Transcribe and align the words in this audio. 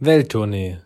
Welttournee, 0.00 0.78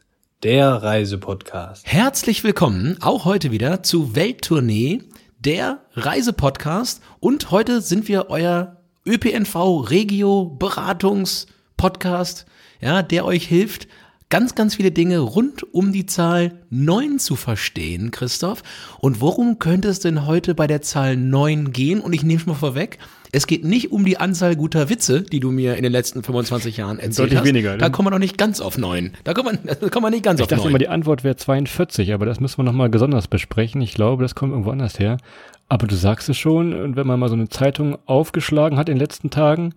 der 0.42 0.82
Reisepodcast. 0.82 1.86
Herzlich 1.86 2.44
willkommen 2.44 2.96
auch 3.02 3.26
heute 3.26 3.50
wieder 3.50 3.82
zu 3.82 4.16
Welttournee, 4.16 5.02
der 5.38 5.82
Reisepodcast. 5.92 7.02
Und 7.20 7.50
heute 7.50 7.82
sind 7.82 8.08
wir 8.08 8.30
euer 8.30 8.78
ÖPNV 9.06 9.90
Regio 9.90 10.46
Beratungs 10.58 11.46
Podcast, 11.76 12.46
ja, 12.80 13.02
der 13.02 13.26
euch 13.26 13.46
hilft, 13.46 13.86
ganz, 14.32 14.54
ganz 14.54 14.76
viele 14.76 14.92
Dinge 14.92 15.18
rund 15.18 15.62
um 15.74 15.92
die 15.92 16.06
Zahl 16.06 16.52
9 16.70 17.18
zu 17.18 17.36
verstehen, 17.36 18.10
Christoph. 18.12 18.62
Und 18.98 19.20
worum 19.20 19.58
könnte 19.58 19.88
es 19.88 20.00
denn 20.00 20.24
heute 20.24 20.54
bei 20.54 20.66
der 20.66 20.80
Zahl 20.80 21.18
9 21.18 21.70
gehen? 21.70 22.00
Und 22.00 22.14
ich 22.14 22.22
nehme 22.22 22.40
es 22.40 22.46
mal 22.46 22.54
vorweg. 22.54 22.96
Es 23.30 23.46
geht 23.46 23.62
nicht 23.62 23.92
um 23.92 24.06
die 24.06 24.16
Anzahl 24.16 24.56
guter 24.56 24.88
Witze, 24.88 25.20
die 25.20 25.38
du 25.38 25.50
mir 25.50 25.76
in 25.76 25.82
den 25.82 25.92
letzten 25.92 26.22
25 26.22 26.78
Jahren 26.78 26.98
erzählt 26.98 27.26
Deutlich 27.26 27.40
hast. 27.40 27.46
weniger, 27.46 27.72
ne? 27.72 27.76
Da 27.76 27.90
kommen 27.90 28.06
wir 28.06 28.10
noch 28.10 28.18
nicht 28.18 28.38
ganz 28.38 28.62
auf 28.62 28.78
9. 28.78 29.12
Da 29.22 29.34
kommen 29.34 29.58
wir, 29.64 29.74
da 29.80 29.88
kommen 29.90 30.06
wir 30.06 30.10
nicht 30.10 30.24
ganz 30.24 30.40
Ich 30.40 30.44
auf 30.44 30.48
dachte 30.48 30.62
9. 30.62 30.70
immer, 30.70 30.78
die 30.78 30.88
Antwort 30.88 31.24
wäre 31.24 31.36
42, 31.36 32.14
aber 32.14 32.24
das 32.24 32.40
müssen 32.40 32.56
wir 32.56 32.64
nochmal 32.64 32.88
besonders 32.88 33.28
besprechen. 33.28 33.82
Ich 33.82 33.92
glaube, 33.92 34.22
das 34.22 34.34
kommt 34.34 34.52
irgendwo 34.52 34.70
anders 34.70 34.98
her. 34.98 35.18
Aber 35.68 35.86
du 35.86 35.94
sagst 35.94 36.30
es 36.30 36.38
schon, 36.38 36.72
und 36.72 36.96
wenn 36.96 37.06
man 37.06 37.20
mal 37.20 37.28
so 37.28 37.34
eine 37.34 37.50
Zeitung 37.50 37.98
aufgeschlagen 38.06 38.78
hat 38.78 38.88
in 38.88 38.94
den 38.94 39.00
letzten 39.00 39.28
Tagen, 39.28 39.74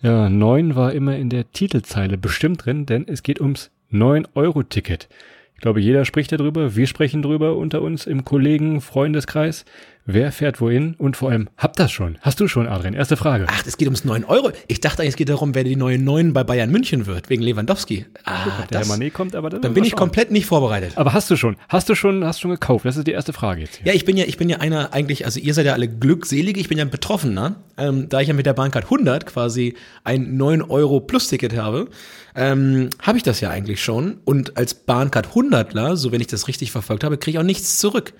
ja, 0.00 0.28
9 0.28 0.76
war 0.76 0.92
immer 0.92 1.16
in 1.16 1.28
der 1.28 1.50
Titelzeile 1.50 2.18
bestimmt 2.18 2.66
drin, 2.66 2.86
denn 2.86 3.08
es 3.08 3.24
geht 3.24 3.40
ums 3.40 3.72
9-Euro-Ticket. 3.92 5.08
Ich 5.54 5.60
glaube, 5.60 5.80
jeder 5.80 6.04
spricht 6.04 6.32
darüber, 6.32 6.76
wir 6.76 6.86
sprechen 6.86 7.22
drüber 7.22 7.56
unter 7.56 7.80
uns 7.80 8.06
im 8.06 8.24
Kollegen, 8.24 8.80
Freundeskreis. 8.80 9.64
Wer 10.08 10.30
fährt 10.30 10.60
wohin 10.60 10.94
und 10.98 11.16
vor 11.16 11.30
allem, 11.30 11.48
habt 11.56 11.80
das 11.80 11.90
schon? 11.90 12.16
Hast 12.20 12.38
du 12.38 12.46
schon, 12.46 12.68
Adrian? 12.68 12.94
Erste 12.94 13.16
Frage. 13.16 13.46
Ach, 13.48 13.64
es 13.66 13.76
geht 13.76 13.88
ums 13.88 14.04
9 14.04 14.24
Euro. 14.24 14.52
Ich 14.68 14.80
dachte 14.80 15.02
eigentlich, 15.02 15.14
es 15.14 15.16
geht 15.16 15.28
darum, 15.28 15.56
wer 15.56 15.64
die 15.64 15.74
neue 15.74 15.98
9 15.98 16.32
bei 16.32 16.44
Bayern 16.44 16.70
München 16.70 17.06
wird, 17.06 17.28
wegen 17.28 17.42
Lewandowski. 17.42 18.06
Ah, 18.24 18.44
der 18.70 18.78
das, 18.78 18.88
Herr 18.88 18.96
Manet 18.96 19.14
kommt, 19.14 19.34
aber 19.34 19.50
dann 19.50 19.62
mal 19.62 19.70
bin 19.70 19.82
ich 19.82 19.90
schauen. 19.90 19.98
komplett 19.98 20.30
nicht 20.30 20.46
vorbereitet. 20.46 20.92
Aber 20.94 21.12
hast 21.12 21.28
du 21.28 21.36
schon? 21.36 21.56
Hast 21.68 21.88
du 21.88 21.96
schon, 21.96 22.24
hast 22.24 22.40
schon 22.40 22.52
gekauft? 22.52 22.84
Das 22.84 22.96
ist 22.96 23.04
die 23.08 23.10
erste 23.10 23.32
Frage 23.32 23.62
jetzt 23.62 23.78
hier. 23.78 23.88
Ja, 23.88 23.94
ich 23.94 24.04
bin 24.04 24.16
ja, 24.16 24.26
ich 24.26 24.36
bin 24.36 24.48
ja 24.48 24.58
einer 24.58 24.92
eigentlich, 24.92 25.24
also 25.24 25.40
ihr 25.40 25.54
seid 25.54 25.66
ja 25.66 25.72
alle 25.72 25.88
Glückselige, 25.88 26.60
ich 26.60 26.68
bin 26.68 26.78
ja 26.78 26.84
ein 26.84 26.90
Betroffener, 26.90 27.56
ähm, 27.76 28.08
da 28.08 28.20
ich 28.20 28.28
ja 28.28 28.34
mit 28.34 28.46
der 28.46 28.54
Bahncard 28.54 28.84
100 28.84 29.26
quasi 29.26 29.74
ein 30.04 30.36
9 30.36 30.62
Euro 30.62 31.00
Plus-Ticket 31.00 31.56
habe, 31.56 31.88
ähm, 32.36 32.90
habe 33.02 33.18
ich 33.18 33.24
das 33.24 33.40
ja 33.40 33.50
eigentlich 33.50 33.82
schon 33.82 34.18
und 34.24 34.56
als 34.56 34.74
Bahncard 34.74 35.30
100ler, 35.34 35.96
so 35.96 36.12
wenn 36.12 36.20
ich 36.20 36.28
das 36.28 36.46
richtig 36.46 36.70
verfolgt 36.70 37.02
habe, 37.02 37.18
kriege 37.18 37.38
ich 37.38 37.40
auch 37.40 37.46
nichts 37.46 37.78
zurück. 37.78 38.12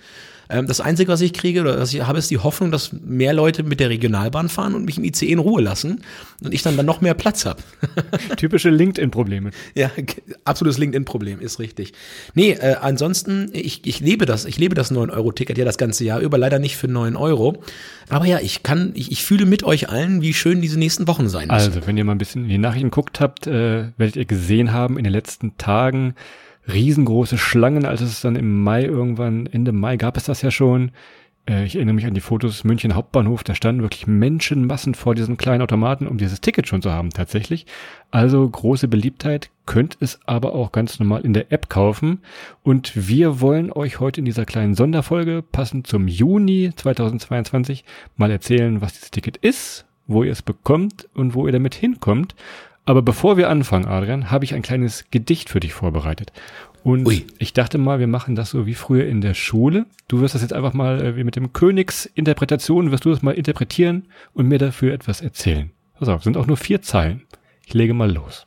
Ähm, 0.49 0.67
das 0.67 0.81
Einzige, 0.81 1.11
was 1.11 1.21
ich 1.21 1.33
kriege 1.33 1.61
oder 1.61 1.79
was 1.79 1.93
ich 1.93 2.07
habe, 2.07 2.19
ist 2.19 2.31
die 2.31 2.39
Hoffnung, 2.39 2.71
dass 2.71 2.93
mehr 2.93 3.33
Leute 3.33 3.63
mit 3.63 3.81
der 3.81 3.89
Regionalbahn 3.89 4.49
fahren 4.49 4.75
und 4.75 4.85
mich 4.85 4.99
im 4.99 5.05
ICE 5.05 5.31
in 5.31 5.39
Ruhe 5.39 5.63
lassen 5.63 6.03
und 6.43 6.55
ich 6.55 6.63
dann, 6.63 6.77
dann 6.77 6.87
noch 6.87 7.01
mehr 7.01 7.15
Platz 7.15 7.45
habe. 7.47 7.63
Typische 8.37 8.71
LinkedIn-Probleme. 8.71 9.51
Ja, 9.75 9.91
absolutes 10.45 10.79
LinkedIn-Problem, 10.79 11.41
ist 11.41 11.59
richtig. 11.59 11.93
Nee, 12.35 12.53
äh, 12.53 12.77
ansonsten, 12.81 13.51
ich, 13.53 13.87
ich 13.87 14.01
lebe 14.01 14.27
das, 14.27 14.45
ich 14.45 14.59
lebe 14.59 14.75
das 14.75 14.93
9-Euro-Ticket 14.93 15.59
ja 15.59 15.65
das 15.65 15.79
ganze 15.79 16.05
Jahr 16.05 16.21
über, 16.21 16.39
leider 16.39 16.59
nicht 16.59 16.77
für 16.77 16.89
9 16.89 17.17
Euro. 17.17 17.63
Aber 18.09 18.27
ja, 18.27 18.39
ich 18.41 18.63
kann, 18.63 18.93
ich, 18.95 19.11
ich 19.11 19.25
fühle 19.25 19.47
mit 19.47 19.65
euch 19.65 19.89
allen, 19.89 20.23
wie 20.23 20.33
schön 20.33 20.61
diese 20.61 20.79
nächsten 20.79 21.09
Wochen 21.09 21.29
sein 21.29 21.49
müssen. 21.49 21.75
Also, 21.75 21.87
wenn 21.87 21.97
ihr 21.97 22.05
mal 22.05 22.13
ein 22.13 22.19
bisschen 22.19 22.45
in 22.45 22.51
die 22.51 22.59
Nachrichten 22.59 22.91
guckt 22.91 23.21
habt, 23.21 23.47
äh, 23.47 23.89
werdet 23.97 24.17
ihr 24.17 24.25
gesehen 24.25 24.73
haben 24.73 24.99
in 24.99 25.05
den 25.05 25.13
letzten 25.13 25.57
Tagen 25.59 26.15
riesengroße 26.73 27.39
Schlangen, 27.39 27.85
als 27.85 28.01
es 28.01 28.21
dann 28.21 28.37
im 28.37 28.63
Mai 28.63 28.85
irgendwann, 28.85 29.47
Ende 29.47 29.73
Mai 29.73 29.97
gab 29.97 30.17
es 30.17 30.25
das 30.25 30.43
ja 30.43 30.51
schon. 30.51 30.93
Äh, 31.49 31.65
ich 31.65 31.77
erinnere 31.77 31.95
mich 31.95 32.07
an 32.07 32.15
die 32.15 32.21
Fotos 32.21 32.65
München 32.65 32.95
Hauptbahnhof, 32.95 33.45
da 33.45 33.55
standen 33.55 33.83
wirklich 33.83 34.07
Menschenmassen 34.07 34.95
vor 34.95 35.15
diesen 35.15 35.37
kleinen 35.37 35.63
Automaten, 35.63 36.07
um 36.07 36.19
dieses 36.19 36.41
Ticket 36.41 36.67
schon 36.69 36.83
zu 36.83 36.91
haben 36.91 37.11
tatsächlich. 37.11 37.67
Also 38.11 38.49
große 38.49 38.89
Beliebtheit, 38.89 39.51
könnt 39.67 39.97
es 40.01 40.21
aber 40.27 40.55
auch 40.55 40.73
ganz 40.73 40.99
normal 40.99 41.23
in 41.23 41.33
der 41.33 41.53
App 41.53 41.69
kaufen. 41.69 42.21
Und 42.63 43.09
wir 43.09 43.41
wollen 43.41 43.73
euch 43.73 44.01
heute 44.01 44.21
in 44.21 44.25
dieser 44.25 44.45
kleinen 44.45 44.75
Sonderfolge, 44.75 45.43
passend 45.43 45.87
zum 45.87 46.09
Juni 46.09 46.71
2022, 46.75 47.85
mal 48.17 48.31
erzählen, 48.31 48.81
was 48.81 48.95
dieses 48.95 49.11
Ticket 49.11 49.37
ist, 49.37 49.85
wo 50.07 50.23
ihr 50.23 50.33
es 50.33 50.43
bekommt 50.43 51.09
und 51.15 51.35
wo 51.35 51.47
ihr 51.47 51.53
damit 51.53 51.75
hinkommt. 51.75 52.35
Aber 52.87 53.03
bevor 53.03 53.37
wir 53.37 53.51
anfangen, 53.51 53.87
Adrian, 53.87 54.31
habe 54.31 54.45
ich 54.45 54.55
ein 54.55 54.63
kleines 54.63 55.07
Gedicht 55.11 55.51
für 55.51 55.61
dich 55.61 55.75
vorbereitet. 55.75 56.33
Und 56.85 57.05
Ui. 57.05 57.27
ich 57.39 57.53
dachte 57.53 57.79
mal, 57.79 57.99
wir 57.99 58.07
machen 58.07 58.37
das 58.37 58.51
so 58.51 58.65
wie 58.65 58.75
früher 58.75 59.07
in 59.07 59.21
der 59.21 59.35
Schule. 59.35 59.87
Du 60.07 60.21
wirst 60.21 60.37
das 60.37 60.43
jetzt 60.43 60.53
einfach 60.53 60.73
mal 60.73 61.05
äh, 61.05 61.17
wie 61.17 61.25
mit 61.25 61.35
dem 61.35 61.53
Königsinterpretation, 61.53 62.93
wirst 62.93 63.05
du 63.05 63.11
das 63.11 63.23
mal 63.23 63.35
interpretieren 63.35 64.07
und 64.35 64.47
mir 64.47 64.59
dafür 64.59 64.95
etwas 64.95 65.21
erzählen. 65.21 65.73
Pass 65.99 66.09
auf, 66.09 66.23
sind 66.23 66.37
auch 66.37 66.47
nur 66.47 66.57
vier 66.57 66.81
Zeilen. 66.81 67.23
Ich 67.67 67.75
lege 67.75 67.93
mal 67.93 68.13
los. 68.13 68.47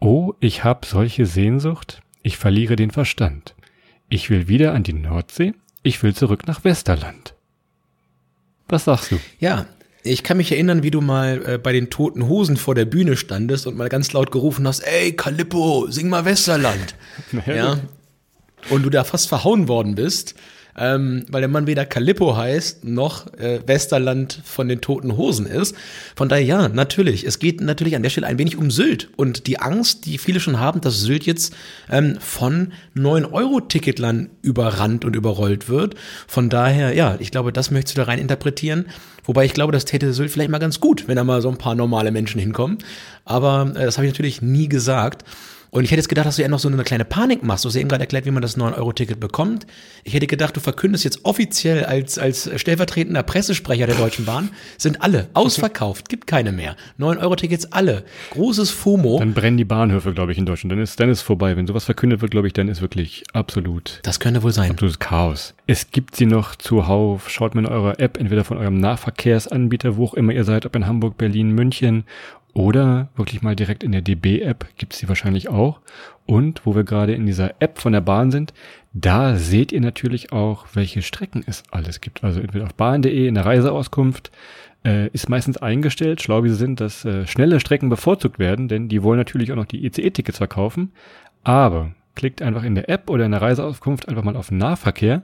Oh, 0.00 0.32
ich 0.40 0.64
hab 0.64 0.86
solche 0.86 1.26
Sehnsucht, 1.26 2.00
ich 2.22 2.38
verliere 2.38 2.76
den 2.76 2.92
Verstand. 2.92 3.54
Ich 4.08 4.30
will 4.30 4.48
wieder 4.48 4.72
an 4.72 4.84
die 4.84 4.94
Nordsee, 4.94 5.52
ich 5.82 6.02
will 6.02 6.14
zurück 6.14 6.46
nach 6.46 6.64
Westerland. 6.64 7.34
Was 8.68 8.84
sagst 8.84 9.12
du? 9.12 9.18
Ja, 9.38 9.66
ich 10.08 10.22
kann 10.22 10.36
mich 10.36 10.52
erinnern, 10.52 10.82
wie 10.82 10.90
du 10.90 11.00
mal 11.00 11.42
äh, 11.46 11.58
bei 11.58 11.72
den 11.72 11.90
Toten 11.90 12.28
Hosen 12.28 12.56
vor 12.56 12.74
der 12.74 12.84
Bühne 12.84 13.16
standest 13.16 13.66
und 13.66 13.76
mal 13.76 13.88
ganz 13.88 14.12
laut 14.12 14.30
gerufen 14.30 14.66
hast, 14.66 14.80
ey, 14.80 15.12
Calippo, 15.12 15.86
sing 15.90 16.08
mal 16.08 16.24
Westerland. 16.24 16.94
ja. 17.46 17.78
Und 18.70 18.82
du 18.82 18.90
da 18.90 19.04
fast 19.04 19.28
verhauen 19.28 19.68
worden 19.68 19.94
bist, 19.94 20.34
ähm, 20.78 21.24
weil 21.28 21.40
der 21.40 21.48
Mann 21.48 21.66
weder 21.66 21.84
Calippo 21.84 22.36
heißt, 22.36 22.84
noch 22.84 23.32
äh, 23.34 23.60
Westerland 23.66 24.40
von 24.44 24.68
den 24.68 24.80
Toten 24.80 25.16
Hosen 25.16 25.46
ist. 25.46 25.74
Von 26.14 26.28
daher, 26.28 26.44
ja, 26.44 26.68
natürlich. 26.68 27.24
Es 27.24 27.38
geht 27.38 27.60
natürlich 27.60 27.96
an 27.96 28.02
der 28.02 28.10
Stelle 28.10 28.26
ein 28.26 28.38
wenig 28.38 28.56
um 28.56 28.70
Sylt 28.70 29.10
und 29.16 29.46
die 29.46 29.58
Angst, 29.58 30.06
die 30.06 30.18
viele 30.18 30.40
schon 30.40 30.60
haben, 30.60 30.80
dass 30.80 31.00
Sylt 31.00 31.26
jetzt 31.26 31.54
ähm, 31.90 32.16
von 32.20 32.72
9-Euro-Ticketlern 32.96 34.30
überrannt 34.42 35.04
und 35.04 35.16
überrollt 35.16 35.68
wird. 35.68 35.96
Von 36.26 36.48
daher, 36.48 36.94
ja, 36.94 37.16
ich 37.18 37.30
glaube, 37.30 37.52
das 37.52 37.70
möchtest 37.70 37.96
du 37.96 38.02
da 38.02 38.06
rein 38.06 38.18
interpretieren. 38.18 38.86
Wobei 39.24 39.44
ich 39.44 39.52
glaube, 39.52 39.72
das 39.72 39.84
täte 39.84 40.12
Sylt 40.12 40.30
vielleicht 40.30 40.50
mal 40.50 40.58
ganz 40.58 40.80
gut, 40.80 41.08
wenn 41.08 41.16
da 41.16 41.24
mal 41.24 41.42
so 41.42 41.50
ein 41.50 41.58
paar 41.58 41.74
normale 41.74 42.12
Menschen 42.12 42.40
hinkommen. 42.40 42.78
Aber 43.24 43.72
äh, 43.74 43.84
das 43.84 43.98
habe 43.98 44.06
ich 44.06 44.12
natürlich 44.12 44.42
nie 44.42 44.68
gesagt. 44.68 45.24
Und 45.70 45.84
ich 45.84 45.90
hätte 45.90 45.98
jetzt 46.00 46.08
gedacht, 46.08 46.26
dass 46.26 46.36
du 46.36 46.42
ja 46.42 46.48
noch 46.48 46.58
so 46.58 46.68
eine 46.68 46.82
kleine 46.82 47.04
Panik 47.04 47.42
machst. 47.42 47.64
Du 47.64 47.68
hast 47.68 47.74
ja 47.74 47.80
eben 47.80 47.88
gerade 47.88 48.02
erklärt, 48.04 48.24
wie 48.24 48.30
man 48.30 48.40
das 48.42 48.56
9-Euro-Ticket 48.56 49.20
bekommt. 49.20 49.66
Ich 50.04 50.14
hätte 50.14 50.26
gedacht, 50.26 50.56
du 50.56 50.60
verkündest 50.60 51.04
jetzt 51.04 51.24
offiziell 51.24 51.84
als, 51.84 52.18
als 52.18 52.50
stellvertretender 52.56 53.22
Pressesprecher 53.22 53.86
der 53.86 53.96
Deutschen 53.96 54.24
Bahn, 54.24 54.50
sind 54.78 55.02
alle 55.02 55.28
ausverkauft, 55.34 56.08
gibt 56.08 56.26
keine 56.26 56.52
mehr. 56.52 56.74
9-Euro-Tickets 56.98 57.72
alle. 57.72 58.04
Großes 58.30 58.70
FOMO. 58.70 59.18
Dann 59.18 59.34
brennen 59.34 59.56
die 59.58 59.64
Bahnhöfe, 59.64 60.12
glaube 60.14 60.32
ich, 60.32 60.38
in 60.38 60.46
Deutschland. 60.46 60.72
Dann 60.72 60.80
ist, 60.80 60.98
dann 61.00 61.10
ist 61.10 61.20
vorbei. 61.20 61.56
Wenn 61.56 61.66
sowas 61.66 61.84
verkündet 61.84 62.22
wird, 62.22 62.30
glaube 62.30 62.46
ich, 62.46 62.52
dann 62.54 62.68
ist 62.68 62.80
wirklich 62.80 63.24
absolut, 63.34 64.00
Das 64.04 64.20
könnte 64.20 64.42
wohl 64.42 64.52
sein. 64.52 64.70
absolutes 64.70 64.98
Chaos. 64.98 65.54
Es 65.66 65.90
gibt 65.90 66.16
sie 66.16 66.26
noch 66.26 66.56
zuhauf. 66.56 67.28
Schaut 67.28 67.54
mal 67.54 67.60
in 67.64 67.70
eurer 67.70 68.00
App, 68.00 68.16
entweder 68.18 68.44
von 68.44 68.56
eurem 68.56 68.78
Nahverkehrsanbieter, 68.80 69.96
wo 69.96 70.06
auch 70.06 70.14
immer 70.14 70.32
ihr 70.32 70.44
seid, 70.44 70.64
ob 70.64 70.74
in 70.76 70.86
Hamburg, 70.86 71.18
Berlin, 71.18 71.50
München 71.52 72.04
oder 72.58 73.08
wirklich 73.14 73.40
mal 73.40 73.54
direkt 73.54 73.84
in 73.84 73.92
der 73.92 74.02
DB-App 74.02 74.66
gibt 74.76 74.92
es 74.92 74.98
sie 74.98 75.08
wahrscheinlich 75.08 75.48
auch. 75.48 75.80
Und 76.26 76.66
wo 76.66 76.74
wir 76.74 76.82
gerade 76.82 77.14
in 77.14 77.24
dieser 77.24 77.54
App 77.60 77.78
von 77.78 77.92
der 77.92 78.00
Bahn 78.00 78.32
sind, 78.32 78.52
da 78.92 79.36
seht 79.36 79.70
ihr 79.70 79.80
natürlich 79.80 80.32
auch, 80.32 80.66
welche 80.74 81.02
Strecken 81.02 81.44
es 81.46 81.62
alles 81.70 82.00
gibt. 82.00 82.24
Also 82.24 82.40
entweder 82.40 82.64
auf 82.64 82.74
bahn.de 82.74 83.28
in 83.28 83.36
der 83.36 83.46
Reiseauskunft 83.46 84.32
äh, 84.84 85.06
ist 85.10 85.28
meistens 85.28 85.56
eingestellt, 85.56 86.20
schlau 86.20 86.42
wie 86.42 86.48
sie 86.48 86.56
sind, 86.56 86.80
dass 86.80 87.04
äh, 87.04 87.28
schnelle 87.28 87.60
Strecken 87.60 87.90
bevorzugt 87.90 88.40
werden, 88.40 88.66
denn 88.66 88.88
die 88.88 89.04
wollen 89.04 89.18
natürlich 89.18 89.52
auch 89.52 89.56
noch 89.56 89.64
die 89.64 89.86
ECE-Tickets 89.86 90.38
verkaufen. 90.38 90.90
Aber 91.44 91.92
klickt 92.16 92.42
einfach 92.42 92.64
in 92.64 92.74
der 92.74 92.88
App 92.88 93.08
oder 93.08 93.24
in 93.24 93.30
der 93.30 93.40
Reiseauskunft 93.40 94.08
einfach 94.08 94.24
mal 94.24 94.36
auf 94.36 94.50
Nahverkehr 94.50 95.22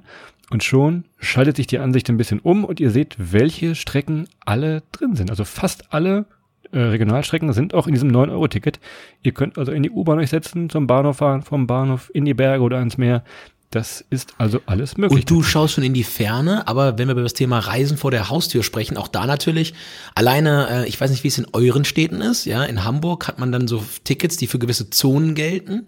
und 0.50 0.62
schon 0.62 1.02
schaltet 1.18 1.56
sich 1.56 1.66
die 1.66 1.80
Ansicht 1.80 2.08
ein 2.08 2.16
bisschen 2.16 2.38
um 2.38 2.64
und 2.64 2.78
ihr 2.78 2.90
seht, 2.90 3.16
welche 3.18 3.74
Strecken 3.74 4.28
alle 4.46 4.84
drin 4.92 5.16
sind. 5.16 5.30
Also 5.30 5.44
fast 5.44 5.92
alle 5.92 6.26
äh, 6.74 6.78
Regionalstrecken 6.80 7.52
sind 7.52 7.74
auch 7.74 7.86
in 7.86 7.94
diesem 7.94 8.10
9-Euro-Ticket. 8.10 8.80
Ihr 9.22 9.32
könnt 9.32 9.58
also 9.58 9.72
in 9.72 9.82
die 9.82 9.90
U-Bahn 9.90 10.18
euch 10.18 10.30
setzen, 10.30 10.68
zum 10.68 10.86
Bahnhof 10.86 11.18
fahren, 11.18 11.42
vom 11.42 11.66
Bahnhof 11.66 12.10
in 12.12 12.24
die 12.24 12.34
Berge 12.34 12.62
oder 12.62 12.78
ans 12.78 12.98
Meer. 12.98 13.22
Das 13.74 14.04
ist 14.08 14.34
also 14.38 14.60
alles 14.66 14.96
möglich. 14.96 15.18
Und 15.18 15.30
du 15.30 15.42
schaust 15.42 15.74
schon 15.74 15.82
in 15.82 15.94
die 15.94 16.04
Ferne, 16.04 16.68
aber 16.68 16.96
wenn 16.96 17.08
wir 17.08 17.12
über 17.12 17.22
das 17.22 17.34
Thema 17.34 17.58
Reisen 17.58 17.96
vor 17.96 18.12
der 18.12 18.28
Haustür 18.28 18.62
sprechen, 18.62 18.96
auch 18.96 19.08
da 19.08 19.26
natürlich, 19.26 19.74
alleine, 20.14 20.68
äh, 20.70 20.88
ich 20.88 21.00
weiß 21.00 21.10
nicht, 21.10 21.24
wie 21.24 21.28
es 21.28 21.38
in 21.38 21.48
euren 21.52 21.84
Städten 21.84 22.20
ist, 22.20 22.44
ja, 22.44 22.62
in 22.62 22.84
Hamburg 22.84 23.26
hat 23.26 23.40
man 23.40 23.50
dann 23.50 23.66
so 23.66 23.84
Tickets, 24.04 24.36
die 24.36 24.46
für 24.46 24.60
gewisse 24.60 24.90
Zonen 24.90 25.34
gelten. 25.34 25.86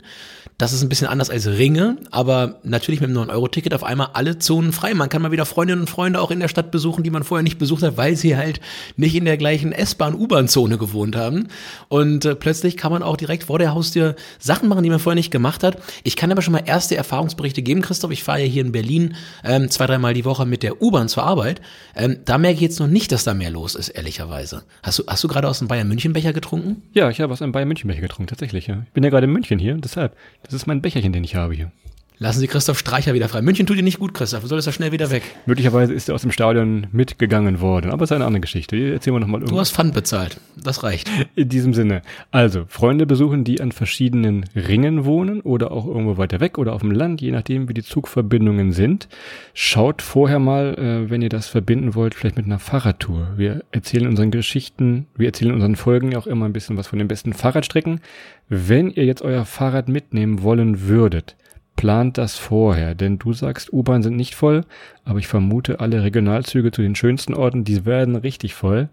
Das 0.59 0.73
ist 0.73 0.83
ein 0.83 0.89
bisschen 0.89 1.07
anders 1.07 1.29
als 1.29 1.47
Ringe, 1.47 1.99
aber 2.11 2.61
natürlich 2.63 3.03
mit 3.03 3.11
dem 3.11 3.17
9-Euro-Ticket 3.19 3.75
auf 3.75 3.85
einmal 3.85 4.09
alle 4.15 4.39
Zonen 4.39 4.73
frei. 4.73 4.95
Man 4.95 5.11
kann 5.11 5.21
mal 5.21 5.31
wieder 5.31 5.45
Freundinnen 5.45 5.83
und 5.83 5.91
Freunde 5.91 6.19
auch 6.19 6.31
in 6.31 6.41
der 6.41 6.49
Stadt 6.49 6.71
besuchen, 6.71 7.05
die 7.05 7.11
man 7.11 7.25
vorher 7.25 7.43
nicht 7.43 7.59
besucht 7.59 7.83
hat, 7.83 7.99
weil 7.99 8.17
sie 8.17 8.39
halt 8.39 8.61
nicht 8.97 9.15
in 9.15 9.27
der 9.27 9.37
gleichen 9.37 9.73
S-Bahn, 9.73 10.15
U-Bahn-Zone 10.15 10.79
gewohnt 10.79 11.15
haben. 11.15 11.49
Und 11.89 12.25
äh, 12.25 12.35
plötzlich 12.35 12.79
kann 12.79 12.91
man 12.91 13.03
auch 13.03 13.19
direkt 13.19 13.45
vor 13.45 13.59
der 13.59 13.75
Haustür 13.75 14.17
Sachen 14.39 14.71
machen, 14.71 14.83
die 14.83 14.89
man 14.89 14.99
vorher 14.99 15.17
nicht 15.17 15.31
gemacht 15.31 15.63
hat. 15.63 15.77
Ich 16.05 16.17
kann 16.17 16.33
aber 16.33 16.41
schon 16.41 16.53
mal 16.53 16.63
erste 16.65 16.97
Erfahrungsberichte 16.97 17.61
geben. 17.61 17.76
Erleben, 17.77 17.83
Christoph. 17.83 18.11
Ich 18.11 18.23
fahre 18.23 18.41
ja 18.41 18.47
hier 18.47 18.65
in 18.65 18.73
Berlin 18.73 19.15
ähm, 19.45 19.71
zwei, 19.71 19.87
dreimal 19.87 20.15
die 20.15 20.25
Woche 20.25 20.47
mit 20.47 20.63
der 20.63 20.83
U-Bahn 20.83 21.09
zur 21.09 21.25
Arbeit. 21.25 21.61
Ähm, 21.95 22.19
da 22.25 22.39
merke 22.39 22.57
ich 22.57 22.61
jetzt 22.61 22.81
noch 22.81 22.87
nicht, 22.87 23.13
dass 23.13 23.25
da 23.25 23.35
mehr 23.35 23.51
los 23.51 23.75
ist, 23.75 23.91
ehrlicherweise. 23.91 24.65
Hast 24.83 24.99
du, 24.99 25.05
hast 25.07 25.23
du 25.25 25.29
gerade 25.29 25.49
aus 25.49 25.59
dem 25.59 25.69
Bayern 25.69 25.89
München 25.89 26.13
Becher 26.13 26.33
getrunken? 26.33 26.83
Ja, 26.93 27.11
ich 27.11 27.21
habe 27.21 27.33
aus 27.33 27.43
einem 27.43 27.53
Bayern 27.53 27.69
München 27.69 27.89
Becher 27.89 28.01
getrunken, 28.01 28.29
tatsächlich. 28.29 28.67
Ja. 28.67 28.83
Ich 28.87 28.93
bin 28.93 29.05
ja 29.05 29.11
gerade 29.11 29.27
in 29.27 29.33
München 29.33 29.59
hier, 29.59 29.75
deshalb. 29.75 30.17
Das 30.43 30.55
ist 30.55 30.67
mein 30.67 30.83
Becherchen, 30.83 31.13
den 31.13 31.25
ich 31.25 31.35
habe 31.35 31.55
hier. 31.55 31.71
Lassen 32.19 32.41
Sie 32.41 32.47
Christoph 32.47 32.79
Streicher 32.79 33.13
wieder 33.13 33.29
frei. 33.29 33.43
München 33.43 33.67
tut 33.67 33.77
dir 33.77 33.83
nicht 33.83 33.99
gut, 33.99 34.15
Christoph. 34.15 34.41
Du 34.41 34.47
solltest 34.47 34.65
ja 34.67 34.73
schnell 34.73 34.91
wieder 34.91 35.11
weg. 35.11 35.23
Möglicherweise 35.45 35.93
ist 35.93 36.09
er 36.09 36.15
aus 36.15 36.23
dem 36.23 36.33
Stadion 36.33 36.87
mitgegangen 36.91 37.61
worden, 37.61 37.91
aber 37.91 38.05
es 38.05 38.11
ist 38.11 38.15
eine 38.15 38.25
andere 38.25 38.41
Geschichte. 38.41 38.75
Erzählen 38.95 39.17
wir 39.17 39.21
nochmal 39.21 39.43
Du 39.43 39.61
hast 39.61 39.73
Pfand 39.73 39.93
bezahlt. 39.93 40.41
Das 40.57 40.83
reicht. 40.83 41.11
In 41.35 41.51
diesem 41.51 41.75
Sinne. 41.75 42.01
Also, 42.31 42.65
Freunde 42.69 43.05
besuchen, 43.05 43.45
die 43.45 43.61
an 43.61 43.71
verschiedenen 43.71 44.47
Ringen 44.55 45.05
wohnen 45.05 45.43
oder 45.43 45.73
auch 45.73 45.87
irgendwo 45.87 46.17
weiter 46.17 46.41
weg 46.41 46.57
oder 46.57 46.73
auf 46.73 46.81
dem 46.81 46.91
Land, 46.91 47.21
je 47.21 47.33
nachdem, 47.33 47.69
wie 47.69 47.75
die 47.75 47.83
Zugverbindungen 47.83 48.73
sind. 48.73 49.09
Schaut 49.53 50.01
vorher 50.01 50.39
mal, 50.39 50.75
äh, 50.79 51.11
wenn 51.11 51.21
ihr 51.21 51.29
das 51.29 51.49
verbinden 51.49 51.95
wollt, 51.95 52.15
vielleicht 52.15 52.37
mit 52.37 52.47
einer 52.47 52.59
Fahrradtour. 52.59 53.35
Wir 53.37 53.63
erzählen 53.73 54.07
unseren 54.07 54.31
Geschichten, 54.31 55.07
wir 55.17 55.27
erzählen 55.27 55.53
unseren 55.53 55.77
Folgen 55.77 56.17
auch 56.17 56.27
immer 56.27 56.47
ein 56.47 56.55
bisschen 56.55 56.79
was 56.79 56.87
von 56.87 56.99
den 56.99 57.09
besten 57.09 57.35
Fahrradstrecken. 57.35 58.01
Wenn 58.49 58.91
ihr 58.91 59.05
jetzt 59.05 59.21
euer 59.21 59.45
Fahrrad 59.45 59.91
mitnehmen 59.91 60.43
wollen 60.43 60.89
würdet, 60.89 61.37
plant 61.77 62.19
das 62.19 62.37
vorher, 62.37 62.95
denn 62.95 63.19
du 63.19 63.33
sagst, 63.33 63.73
U-Bahn 63.73 64.03
sind 64.03 64.17
nicht 64.17 64.35
voll, 64.35 64.65
aber 65.05 65.19
ich 65.19 65.29
vermute, 65.29 65.81
alle 65.81 66.03
Regionalzüge 66.03 66.73
zu 66.73 66.83
den 66.83 66.95
schönsten 66.95 67.35
Orten, 67.35 67.65
die 67.65 67.85
werden 67.85 68.17
richtig 68.17 68.55
voll. 68.55 68.89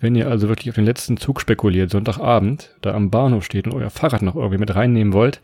Wenn 0.00 0.16
ihr 0.16 0.28
also 0.28 0.48
wirklich 0.48 0.68
auf 0.68 0.74
den 0.74 0.84
letzten 0.84 1.16
Zug 1.16 1.40
spekuliert, 1.40 1.90
Sonntagabend, 1.90 2.74
da 2.82 2.92
am 2.92 3.10
Bahnhof 3.10 3.44
steht 3.44 3.66
und 3.66 3.74
euer 3.74 3.90
Fahrrad 3.90 4.22
noch 4.22 4.36
irgendwie 4.36 4.58
mit 4.58 4.74
reinnehmen 4.74 5.12
wollt, 5.14 5.40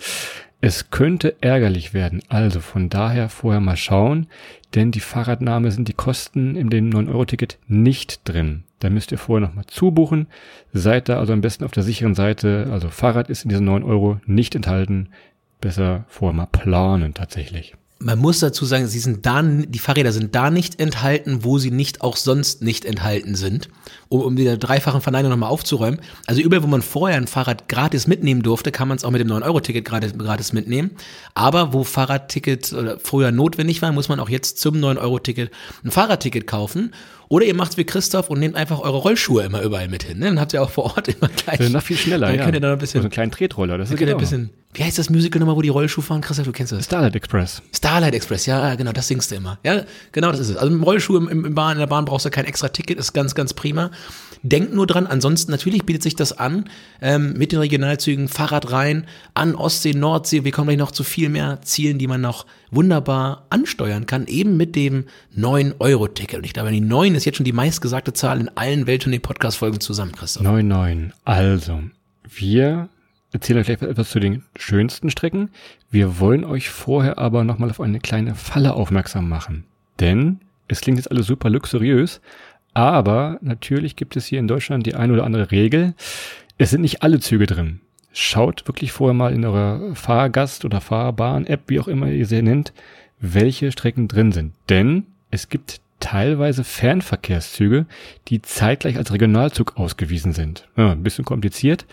es 0.60 0.90
könnte 0.90 1.37
ärgerlich 1.40 1.94
werden. 1.94 2.20
Also 2.28 2.60
von 2.60 2.90
daher 2.90 3.31
vorher 3.31 3.60
mal 3.60 3.78
schauen, 3.78 4.26
denn 4.75 4.90
die 4.90 5.00
Fahrradnahme 5.00 5.70
sind 5.70 5.88
die 5.88 5.94
Kosten 5.94 6.56
in 6.56 6.69
dem 6.69 6.90
9-Euro-Ticket 6.90 7.58
nicht 7.66 8.28
drin. 8.28 8.64
Da 8.81 8.90
müsst 8.90 9.12
ihr 9.12 9.19
vorher 9.19 9.46
nochmal 9.46 9.64
zubuchen. 9.66 10.26
Seid 10.72 11.08
da 11.08 11.19
also 11.19 11.32
am 11.32 11.40
besten 11.40 11.64
auf 11.64 11.72
der 11.72 11.82
sicheren 11.82 12.14
Seite. 12.14 12.69
Also 12.70 12.88
Fahrrad 12.90 13.31
ist 13.31 13.44
in 13.44 13.48
diesen 13.48 13.64
9 13.64 13.82
Euro 13.82 14.20
nicht 14.26 14.54
enthalten 14.54 15.08
besser 15.60 16.04
vorher 16.08 16.34
mal 16.34 16.46
planen 16.46 17.14
tatsächlich. 17.14 17.74
Man 18.02 18.18
muss 18.18 18.38
dazu 18.38 18.64
sagen, 18.64 18.86
sie 18.86 18.98
sind 18.98 19.26
da, 19.26 19.42
die 19.42 19.78
Fahrräder 19.78 20.10
sind 20.10 20.34
da 20.34 20.50
nicht 20.50 20.80
enthalten, 20.80 21.44
wo 21.44 21.58
sie 21.58 21.70
nicht 21.70 22.00
auch 22.00 22.16
sonst 22.16 22.62
nicht 22.62 22.86
enthalten 22.86 23.34
sind. 23.34 23.68
Um, 24.08 24.22
um 24.22 24.36
die 24.36 24.58
dreifachen 24.58 25.02
Verneinung 25.02 25.30
nochmal 25.30 25.50
aufzuräumen. 25.50 26.00
Also 26.26 26.40
überall, 26.40 26.62
wo 26.62 26.66
man 26.66 26.80
vorher 26.80 27.18
ein 27.18 27.26
Fahrrad 27.26 27.68
gratis 27.68 28.06
mitnehmen 28.06 28.42
durfte, 28.42 28.72
kann 28.72 28.88
man 28.88 28.96
es 28.96 29.04
auch 29.04 29.10
mit 29.10 29.20
dem 29.20 29.28
9-Euro-Ticket 29.28 29.84
gratis, 29.84 30.16
gratis 30.16 30.54
mitnehmen. 30.54 30.92
Aber 31.34 31.74
wo 31.74 31.84
Fahrradticket 31.84 32.74
früher 33.02 33.32
notwendig 33.32 33.82
war, 33.82 33.92
muss 33.92 34.08
man 34.08 34.18
auch 34.18 34.30
jetzt 34.30 34.58
zum 34.58 34.76
9-Euro-Ticket 34.76 35.50
ein 35.84 35.90
Fahrradticket 35.90 36.46
kaufen. 36.46 36.94
Oder 37.28 37.44
ihr 37.44 37.54
macht's 37.54 37.76
wie 37.76 37.84
Christoph 37.84 38.30
und 38.30 38.40
nehmt 38.40 38.56
einfach 38.56 38.80
eure 38.80 38.96
Rollschuhe 38.96 39.44
immer 39.44 39.60
überall 39.60 39.88
mit 39.88 40.04
hin. 40.04 40.18
Ne? 40.18 40.24
Dann 40.24 40.40
habt 40.40 40.54
ihr 40.54 40.62
auch 40.62 40.70
vor 40.70 40.96
Ort 40.96 41.08
immer 41.08 41.28
gleich. 41.28 41.58
Das 41.58 41.66
ist 41.66 41.72
noch 41.72 41.82
viel 41.82 41.98
schneller, 41.98 42.28
dann 42.28 42.36
ja. 42.36 42.44
könnt 42.44 42.56
ihr 42.56 42.60
dann 42.60 42.72
ein 42.72 42.78
bisschen, 42.78 43.02
so 43.02 43.04
einen 43.04 43.12
kleinen 43.12 43.30
Tretroller, 43.30 43.78
das 43.78 43.90
ist 43.90 43.98
könnt 43.98 44.00
ihr 44.00 44.06
genau. 44.06 44.16
ein 44.16 44.20
bisschen, 44.20 44.50
wie 44.72 44.84
heißt 44.84 44.99
das 44.99 45.11
Musical 45.11 45.40
nochmal, 45.40 45.56
wo 45.56 45.62
die 45.62 45.69
Rollschuhe 45.69 46.05
fahren? 46.05 46.20
Christoph, 46.20 46.46
du 46.46 46.52
kennst 46.52 46.72
das. 46.72 46.84
Starlight 46.84 47.17
Express. 47.17 47.61
Starlight 47.75 48.14
Express, 48.14 48.46
ja, 48.46 48.76
genau, 48.76 48.93
das 48.93 49.08
singst 49.08 49.32
du 49.32 49.34
immer. 49.34 49.58
Ja, 49.64 49.82
genau, 50.12 50.31
das 50.31 50.38
ist 50.38 50.50
es. 50.50 50.56
Also 50.56 50.72
im 50.72 50.82
Rollschuh 50.82 51.17
im, 51.17 51.28
im 51.28 51.55
Bahn, 51.56 51.72
in 51.72 51.81
der 51.81 51.88
Bahn 51.88 52.05
brauchst 52.05 52.25
du 52.25 52.31
kein 52.31 52.44
extra 52.44 52.69
Ticket, 52.69 52.96
ist 52.96 53.12
ganz, 53.12 53.34
ganz 53.34 53.52
prima. 53.52 53.90
Denkt 54.43 54.72
nur 54.72 54.87
dran, 54.87 55.08
ansonsten 55.08 55.50
natürlich 55.50 55.84
bietet 55.84 56.05
sich 56.05 56.14
das 56.14 56.32
an, 56.32 56.70
ähm, 57.02 57.34
mit 57.34 57.50
den 57.50 57.58
Regionalzügen, 57.58 58.28
Fahrrad 58.28 58.70
rein, 58.70 59.06
an 59.34 59.56
Ostsee, 59.56 59.93
Nordsee, 59.93 60.44
wir 60.44 60.52
kommen 60.52 60.69
gleich 60.69 60.78
noch 60.78 60.93
zu 60.93 61.02
viel 61.02 61.31
mehr 61.31 61.61
Zielen, 61.62 61.99
die 61.99 62.06
man 62.06 62.20
noch 62.20 62.46
wunderbar 62.70 63.46
ansteuern 63.50 64.06
kann, 64.06 64.28
eben 64.28 64.56
mit 64.56 64.76
dem 64.76 65.05
9-Euro-Ticket. 65.37 66.38
Und 66.38 66.46
ich 66.46 66.52
glaube, 66.52 66.70
die 66.70 66.81
9 66.81 67.16
ist 67.16 67.25
jetzt 67.25 67.37
schon 67.37 67.44
die 67.44 67.52
meistgesagte 67.52 68.12
Zahl 68.12 68.40
in 68.40 68.49
allen 68.56 68.87
Welttournee-Podcast-Folgen 68.87 69.81
zusammen, 69.81 70.12
Christoph. 70.12 70.46
9-9. 70.46 71.11
Also, 71.25 71.81
wir 72.28 72.88
erzählen 73.32 73.58
euch 73.60 73.66
gleich 73.66 73.82
etwas 73.82 74.10
zu 74.10 74.20
den 74.20 74.44
schönsten 74.56 75.10
Strecken. 75.10 75.50
Wir 75.90 76.18
wollen 76.18 76.44
euch 76.44 76.70
vorher 76.70 77.18
aber 77.18 77.44
nochmal 77.44 77.70
auf 77.70 77.80
eine 77.80 78.00
kleine 78.00 78.34
Falle 78.34 78.74
aufmerksam 78.74 79.28
machen. 79.28 79.64
Denn 80.00 80.40
es 80.68 80.80
klingt 80.80 80.98
jetzt 80.98 81.10
alles 81.10 81.26
super 81.26 81.50
luxuriös, 81.50 82.20
aber 82.74 83.38
natürlich 83.40 83.96
gibt 83.96 84.16
es 84.16 84.26
hier 84.26 84.38
in 84.38 84.48
Deutschland 84.48 84.86
die 84.86 84.94
eine 84.94 85.12
oder 85.12 85.24
andere 85.24 85.50
Regel. 85.50 85.94
Es 86.58 86.70
sind 86.70 86.82
nicht 86.82 87.02
alle 87.02 87.20
Züge 87.20 87.46
drin. 87.46 87.80
Schaut 88.12 88.66
wirklich 88.66 88.92
vorher 88.92 89.14
mal 89.14 89.32
in 89.32 89.44
eurer 89.44 89.94
Fahrgast- 89.94 90.64
oder 90.64 90.80
Fahrbahn-App, 90.80 91.62
wie 91.68 91.80
auch 91.80 91.88
immer 91.88 92.08
ihr 92.08 92.26
sie 92.26 92.42
nennt, 92.42 92.72
welche 93.20 93.70
Strecken 93.70 94.08
drin 94.08 94.32
sind. 94.32 94.54
Denn 94.68 95.06
es 95.30 95.48
gibt 95.48 95.80
teilweise 96.00 96.64
Fernverkehrszüge, 96.64 97.86
die 98.28 98.42
zeitgleich 98.42 98.96
als 98.96 99.12
Regionalzug 99.12 99.76
ausgewiesen 99.76 100.32
sind. 100.32 100.66
Ja, 100.76 100.92
ein 100.92 101.02
bisschen 101.02 101.24
kompliziert, 101.24 101.86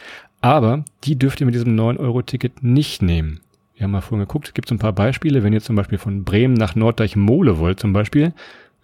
aber 0.47 0.85
die 1.03 1.17
dürft 1.17 1.39
ihr 1.39 1.45
mit 1.45 1.55
diesem 1.55 1.75
9-Euro-Ticket 1.75 2.63
nicht 2.63 3.01
nehmen. 3.01 3.41
Wir 3.75 3.83
haben 3.83 3.91
mal 3.91 4.01
vorhin 4.01 4.25
geguckt, 4.25 4.47
es 4.47 4.53
gibt 4.53 4.69
so 4.69 4.75
ein 4.75 4.79
paar 4.79 4.93
Beispiele. 4.93 5.43
Wenn 5.43 5.53
ihr 5.53 5.61
zum 5.61 5.75
Beispiel 5.75 5.97
von 5.97 6.23
Bremen 6.23 6.53
nach 6.53 6.75
Norddeich-Mole 6.75 7.59
wollt 7.59 7.79
zum 7.79 7.93
Beispiel, 7.93 8.33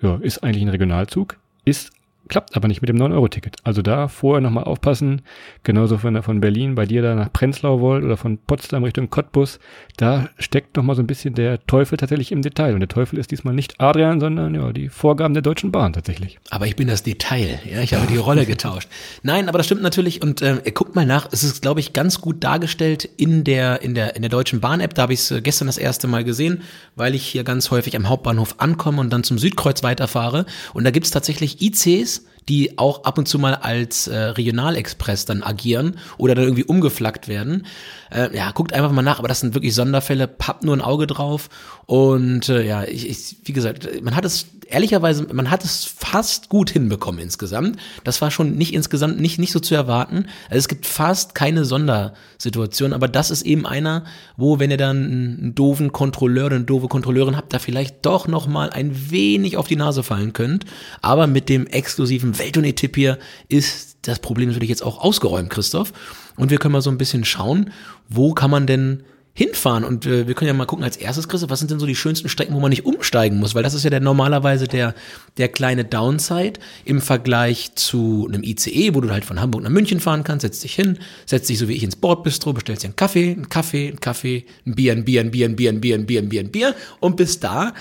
ja, 0.02 0.18
ist 0.18 0.44
eigentlich 0.44 0.64
ein 0.64 0.70
Regionalzug, 0.70 1.38
ist 1.66 1.92
klappt 2.30 2.56
aber 2.56 2.68
nicht 2.68 2.82
mit 2.82 2.90
dem 2.90 2.98
9-Euro-Ticket. 2.98 3.58
Also 3.64 3.82
da 3.82 4.08
vorher 4.08 4.42
nochmal 4.42 4.64
aufpassen. 4.64 5.22
Genauso 5.64 6.02
wenn 6.04 6.16
ihr 6.16 6.24
von 6.24 6.42
Berlin 6.42 6.76
bei 6.76 6.86
dir 6.86 7.02
da 7.02 7.16
nach 7.16 7.32
Prenzlau 7.32 7.80
wollt 7.80 8.04
oder 8.04 8.18
von 8.18 8.38
Potsdam 8.38 8.84
Richtung 8.84 9.10
Cottbus. 9.10 9.60
Da 9.98 10.30
steckt 10.40 10.76
nochmal 10.78 10.96
so 10.96 11.02
ein 11.02 11.08
bisschen 11.08 11.34
der 11.34 11.66
Teufel 11.66 11.98
tatsächlich 11.98 12.32
im 12.32 12.42
Detail. 12.42 12.74
Und 12.74 12.80
der 12.80 12.90
Teufel 12.90 13.20
ist 13.20 13.32
diesmal 13.32 13.54
nicht 13.54 13.80
Adrian, 13.80 14.20
sondern 14.20 14.56
ja, 14.56 14.72
die 14.72 14.90
Vorgaben 14.90 15.34
der 15.34 15.44
Deutschen 15.44 15.72
Bahn 15.72 15.94
tatsächlich. 15.94 16.40
Aber 16.50 16.68
ich 16.68 16.76
bin 16.76 16.88
das 16.88 17.04
Detail, 17.04 17.60
ja, 17.70 17.82
ich 17.82 17.94
habe 17.94 18.08
die 18.08 18.18
Rolle 18.18 18.46
getauscht. 18.54 18.88
Nein, 19.22 19.50
aber 19.50 19.58
das 19.60 19.66
stimmt 19.66 19.82
natürlich 19.82 20.22
und 20.22 20.42
äh, 20.42 20.62
guckt 20.74 20.96
mal 20.96 21.06
nach, 21.06 21.28
es 21.32 21.44
ist, 21.44 21.62
glaube 21.62 21.80
ich, 21.80 21.94
ganz 21.94 22.22
gut 22.22 22.44
dargestellt 22.44 23.08
in 23.18 23.44
der, 23.44 23.82
in 23.82 23.94
der, 23.96 24.16
in 24.16 24.22
der 24.22 24.30
Deutschen 24.30 24.60
Bahn-App. 24.62 24.94
Da 24.94 25.04
habe 25.04 25.14
ich 25.14 25.20
es 25.20 25.32
äh, 25.32 25.42
gestern 25.42 25.68
das 25.68 25.78
erste 25.78 26.08
Mal 26.08 26.24
gesehen, 26.24 26.62
weil 26.96 27.16
ich 27.16 27.26
hier 27.26 27.44
ganz 27.44 27.72
häufig 27.72 27.96
am 27.96 28.10
Hauptbahnhof 28.10 28.56
ankomme 28.60 29.02
und 29.02 29.12
dann 29.12 29.24
zum 29.24 29.38
Südkreuz 29.38 29.84
weiterfahre. 29.84 30.46
Und 30.74 30.84
da 30.84 30.92
gibt's 30.92 31.12
tatsächlich 31.12 31.62
ICs, 31.62 32.23
die 32.50 32.78
auch 32.78 33.04
ab 33.04 33.18
und 33.18 33.28
zu 33.28 33.40
mal 33.40 33.56
als 33.56 34.08
äh, 34.08 34.18
Regionalexpress 34.18 35.26
dann 35.26 35.44
agieren 35.44 35.98
oder 36.18 36.36
dann 36.36 36.46
irgendwie 36.46 36.64
umgeflaggt 36.64 37.28
werden. 37.28 37.66
Äh, 38.12 38.36
ja, 38.36 38.52
guckt 38.52 38.74
einfach 38.74 38.92
mal 38.92 39.02
nach, 39.02 39.20
aber 39.20 39.28
das 39.28 39.40
sind 39.40 39.54
wirklich 39.54 39.76
Sonderfälle, 39.76 40.28
pappt 40.28 40.64
nur 40.64 40.76
ein 40.76 40.82
Auge 40.82 41.08
drauf 41.08 41.50
und 41.86 42.50
äh, 42.50 42.66
ja, 42.66 42.84
ich, 42.84 43.10
ich, 43.10 43.38
wie 43.44 43.54
gesagt, 43.54 43.88
man 44.02 44.16
hat 44.16 44.26
es 44.26 44.48
ehrlicherweise, 44.66 45.28
man 45.34 45.50
hat 45.50 45.64
es 45.64 45.86
fast 45.86 46.50
gut 46.50 46.70
hinbekommen 46.70 47.22
insgesamt. 47.22 47.78
Das 48.04 48.22
war 48.22 48.32
schon 48.32 48.56
nicht 48.56 48.74
insgesamt 48.74 49.20
nicht 49.20 49.40
nicht 49.40 49.52
so 49.52 49.60
zu 49.60 49.76
erwarten. 49.76 50.28
Also 50.50 50.58
es 50.58 50.68
gibt 50.68 50.86
fast 50.86 51.36
keine 51.36 51.66
Sondersituation, 51.66 52.94
aber 52.94 53.08
das 53.08 53.32
ist 53.32 53.44
eben 53.44 53.66
einer, 53.66 54.06
wo 54.38 54.60
wenn 54.60 54.72
ihr 54.72 54.78
dann 54.78 54.98
einen 54.98 55.56
doofen 55.56 55.92
Kontrolleur 55.92 56.48
oder 56.48 56.56
eine 56.58 56.66
doofe 56.66 56.88
Kontrolleurin 56.88 57.38
habt, 57.38 57.54
da 57.54 57.60
vielleicht 57.60 58.06
doch 58.06 58.28
noch 58.28 58.48
mal 58.48 58.70
ein 58.70 59.12
wenig 59.12 59.58
auf 59.58 59.68
die 59.68 59.76
Nase 59.76 60.04
fallen 60.04 60.34
könnt. 60.34 60.66
Aber 61.02 61.28
mit 61.28 61.50
dem 61.50 61.68
exklusiven 61.68 62.38
Welttournee-Tipp 62.38 62.96
hier 62.96 63.20
ist 63.50 63.98
das 64.04 64.20
Problem 64.20 64.50
natürlich 64.50 64.70
jetzt 64.70 64.84
auch 64.84 65.00
ausgeräumt, 65.00 65.50
Christoph. 65.50 65.94
Und 66.36 66.50
wir 66.50 66.58
können 66.58 66.74
mal 66.74 66.82
so 66.82 66.90
ein 66.90 66.98
bisschen 66.98 67.26
schauen, 67.26 67.72
wo 68.10 68.34
kann 68.34 68.52
man 68.52 68.68
denn 68.68 69.04
hinfahren. 69.36 69.84
Und 69.84 70.06
äh, 70.06 70.28
wir 70.28 70.36
können 70.36 70.48
ja 70.48 70.54
mal 70.54 70.66
gucken 70.66 70.84
als 70.84 70.96
erstes, 70.96 71.28
Christoph, 71.28 71.50
was 71.50 71.60
sind 71.60 71.72
denn 71.72 71.80
so 71.80 71.88
die 71.88 71.96
schönsten 71.96 72.30
Strecken, 72.30 72.54
wo 72.54 72.60
man 72.60 72.70
nicht 72.70 72.86
umsteigen 72.86 73.40
muss? 73.40 73.56
Weil 73.56 73.64
das 73.64 73.74
ist 73.74 73.84
ja 73.84 73.90
der, 73.90 74.00
normalerweise 74.00 74.68
der, 74.68 74.94
der 75.38 75.50
kleine 75.50 75.84
Downside 75.84 76.60
im 76.86 77.02
Vergleich 77.02 77.74
zu 77.74 78.28
einem 78.30 78.44
ICE, 78.44 78.94
wo 78.94 79.02
du 79.02 79.10
halt 79.10 79.26
von 79.26 79.42
Hamburg 79.42 79.64
nach 79.64 79.72
München 79.72 80.00
fahren 80.00 80.24
kannst, 80.24 80.44
setzt 80.44 80.64
dich 80.64 80.76
hin, 80.76 81.00
setzt 81.26 81.50
dich 81.50 81.58
so 81.58 81.68
wie 81.68 81.74
ich 81.74 81.84
ins 81.84 81.96
Bordbistro, 81.96 82.54
bestellst 82.54 82.84
dir 82.84 82.90
einen 82.90 82.96
Kaffee, 82.96 83.32
einen 83.32 83.50
Kaffee, 83.50 83.88
einen 83.88 84.00
Kaffee, 84.00 84.46
ein 84.68 84.76
Bier, 84.76 84.94
ein 84.94 85.04
Bier, 85.04 85.22
ein 85.22 85.32
Bier, 85.32 85.48
ein 85.48 85.56
Bier, 85.56 85.72
ein 85.72 85.82
Bier, 85.82 85.96
ein 85.98 86.06
Bier, 86.06 86.20
ein 86.22 86.30
Bier, 86.30 86.42
ein 86.42 86.52
Bier 86.52 86.76
und 87.00 87.18
bist 87.18 87.44
da. 87.44 87.74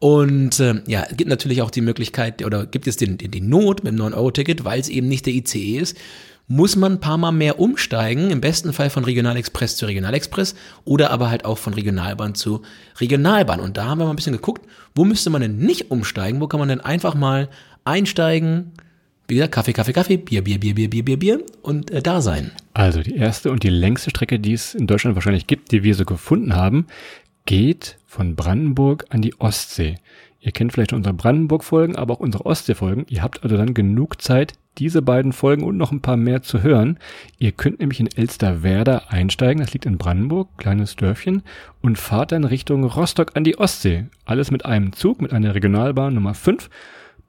Und 0.00 0.60
äh, 0.60 0.82
ja, 0.86 1.06
gibt 1.16 1.28
natürlich 1.28 1.62
auch 1.62 1.70
die 1.70 1.80
Möglichkeit, 1.80 2.44
oder 2.44 2.66
gibt 2.66 2.86
es 2.86 2.96
den, 2.96 3.18
den, 3.18 3.30
den 3.30 3.48
Not 3.48 3.82
mit 3.82 3.94
dem 3.94 4.00
9-Euro-Ticket, 4.00 4.64
weil 4.64 4.78
es 4.78 4.88
eben 4.88 5.08
nicht 5.08 5.26
der 5.26 5.32
ICE 5.34 5.78
ist, 5.78 5.96
muss 6.48 6.76
man 6.76 6.94
ein 6.94 7.00
paar 7.00 7.18
Mal 7.18 7.32
mehr 7.32 7.60
umsteigen, 7.60 8.30
im 8.30 8.40
besten 8.40 8.72
Fall 8.72 8.88
von 8.88 9.04
Regionalexpress 9.04 9.76
zu 9.76 9.86
Regionalexpress 9.86 10.54
oder 10.84 11.10
aber 11.10 11.30
halt 11.30 11.44
auch 11.44 11.58
von 11.58 11.74
Regionalbahn 11.74 12.34
zu 12.34 12.62
Regionalbahn. 12.98 13.60
Und 13.60 13.76
da 13.76 13.84
haben 13.84 13.98
wir 13.98 14.06
mal 14.06 14.10
ein 14.10 14.16
bisschen 14.16 14.32
geguckt, 14.32 14.66
wo 14.94 15.04
müsste 15.04 15.28
man 15.28 15.42
denn 15.42 15.58
nicht 15.58 15.90
umsteigen, 15.90 16.40
wo 16.40 16.48
kann 16.48 16.58
man 16.58 16.70
denn 16.70 16.80
einfach 16.80 17.14
mal 17.14 17.50
einsteigen, 17.84 18.72
wie 19.28 19.34
gesagt, 19.34 19.52
Kaffee, 19.52 19.74
Kaffee, 19.74 19.92
Kaffee, 19.92 20.16
Bier, 20.16 20.42
Bier, 20.42 20.58
Bier, 20.58 20.74
Bier, 20.74 20.88
Bier, 20.88 21.04
Bier, 21.04 21.18
Bier 21.18 21.40
und 21.60 21.90
äh, 21.90 22.00
da 22.00 22.22
sein. 22.22 22.50
Also 22.72 23.02
die 23.02 23.14
erste 23.14 23.50
und 23.50 23.62
die 23.62 23.68
längste 23.68 24.08
Strecke, 24.08 24.38
die 24.38 24.54
es 24.54 24.74
in 24.74 24.86
Deutschland 24.86 25.16
wahrscheinlich 25.16 25.46
gibt, 25.46 25.70
die 25.70 25.82
wir 25.82 25.94
so 25.94 26.06
gefunden 26.06 26.56
haben, 26.56 26.86
geht 27.44 27.98
von 28.06 28.36
Brandenburg 28.36 29.04
an 29.10 29.20
die 29.20 29.38
Ostsee. 29.38 29.96
Ihr 30.40 30.52
kennt 30.52 30.72
vielleicht 30.72 30.92
unsere 30.92 31.14
Brandenburg-Folgen, 31.14 31.96
aber 31.96 32.14
auch 32.14 32.20
unsere 32.20 32.46
Ostsee-Folgen. 32.46 33.06
Ihr 33.08 33.22
habt 33.22 33.42
also 33.42 33.56
dann 33.56 33.74
genug 33.74 34.22
Zeit, 34.22 34.54
diese 34.78 35.02
beiden 35.02 35.32
Folgen 35.32 35.64
und 35.64 35.76
noch 35.76 35.90
ein 35.90 36.00
paar 36.00 36.16
mehr 36.16 36.42
zu 36.42 36.62
hören. 36.62 36.98
Ihr 37.38 37.50
könnt 37.50 37.80
nämlich 37.80 37.98
in 37.98 38.06
Elsterwerda 38.06 39.02
einsteigen, 39.08 39.60
das 39.60 39.72
liegt 39.72 39.84
in 39.84 39.98
Brandenburg, 39.98 40.56
kleines 40.56 40.94
Dörfchen, 40.94 41.42
und 41.82 41.98
fahrt 41.98 42.30
dann 42.30 42.44
Richtung 42.44 42.84
Rostock 42.84 43.36
an 43.36 43.42
die 43.42 43.58
Ostsee. 43.58 44.06
Alles 44.24 44.52
mit 44.52 44.64
einem 44.64 44.92
Zug, 44.92 45.20
mit 45.20 45.32
einer 45.32 45.56
Regionalbahn 45.56 46.14
Nummer 46.14 46.34
5. 46.34 46.70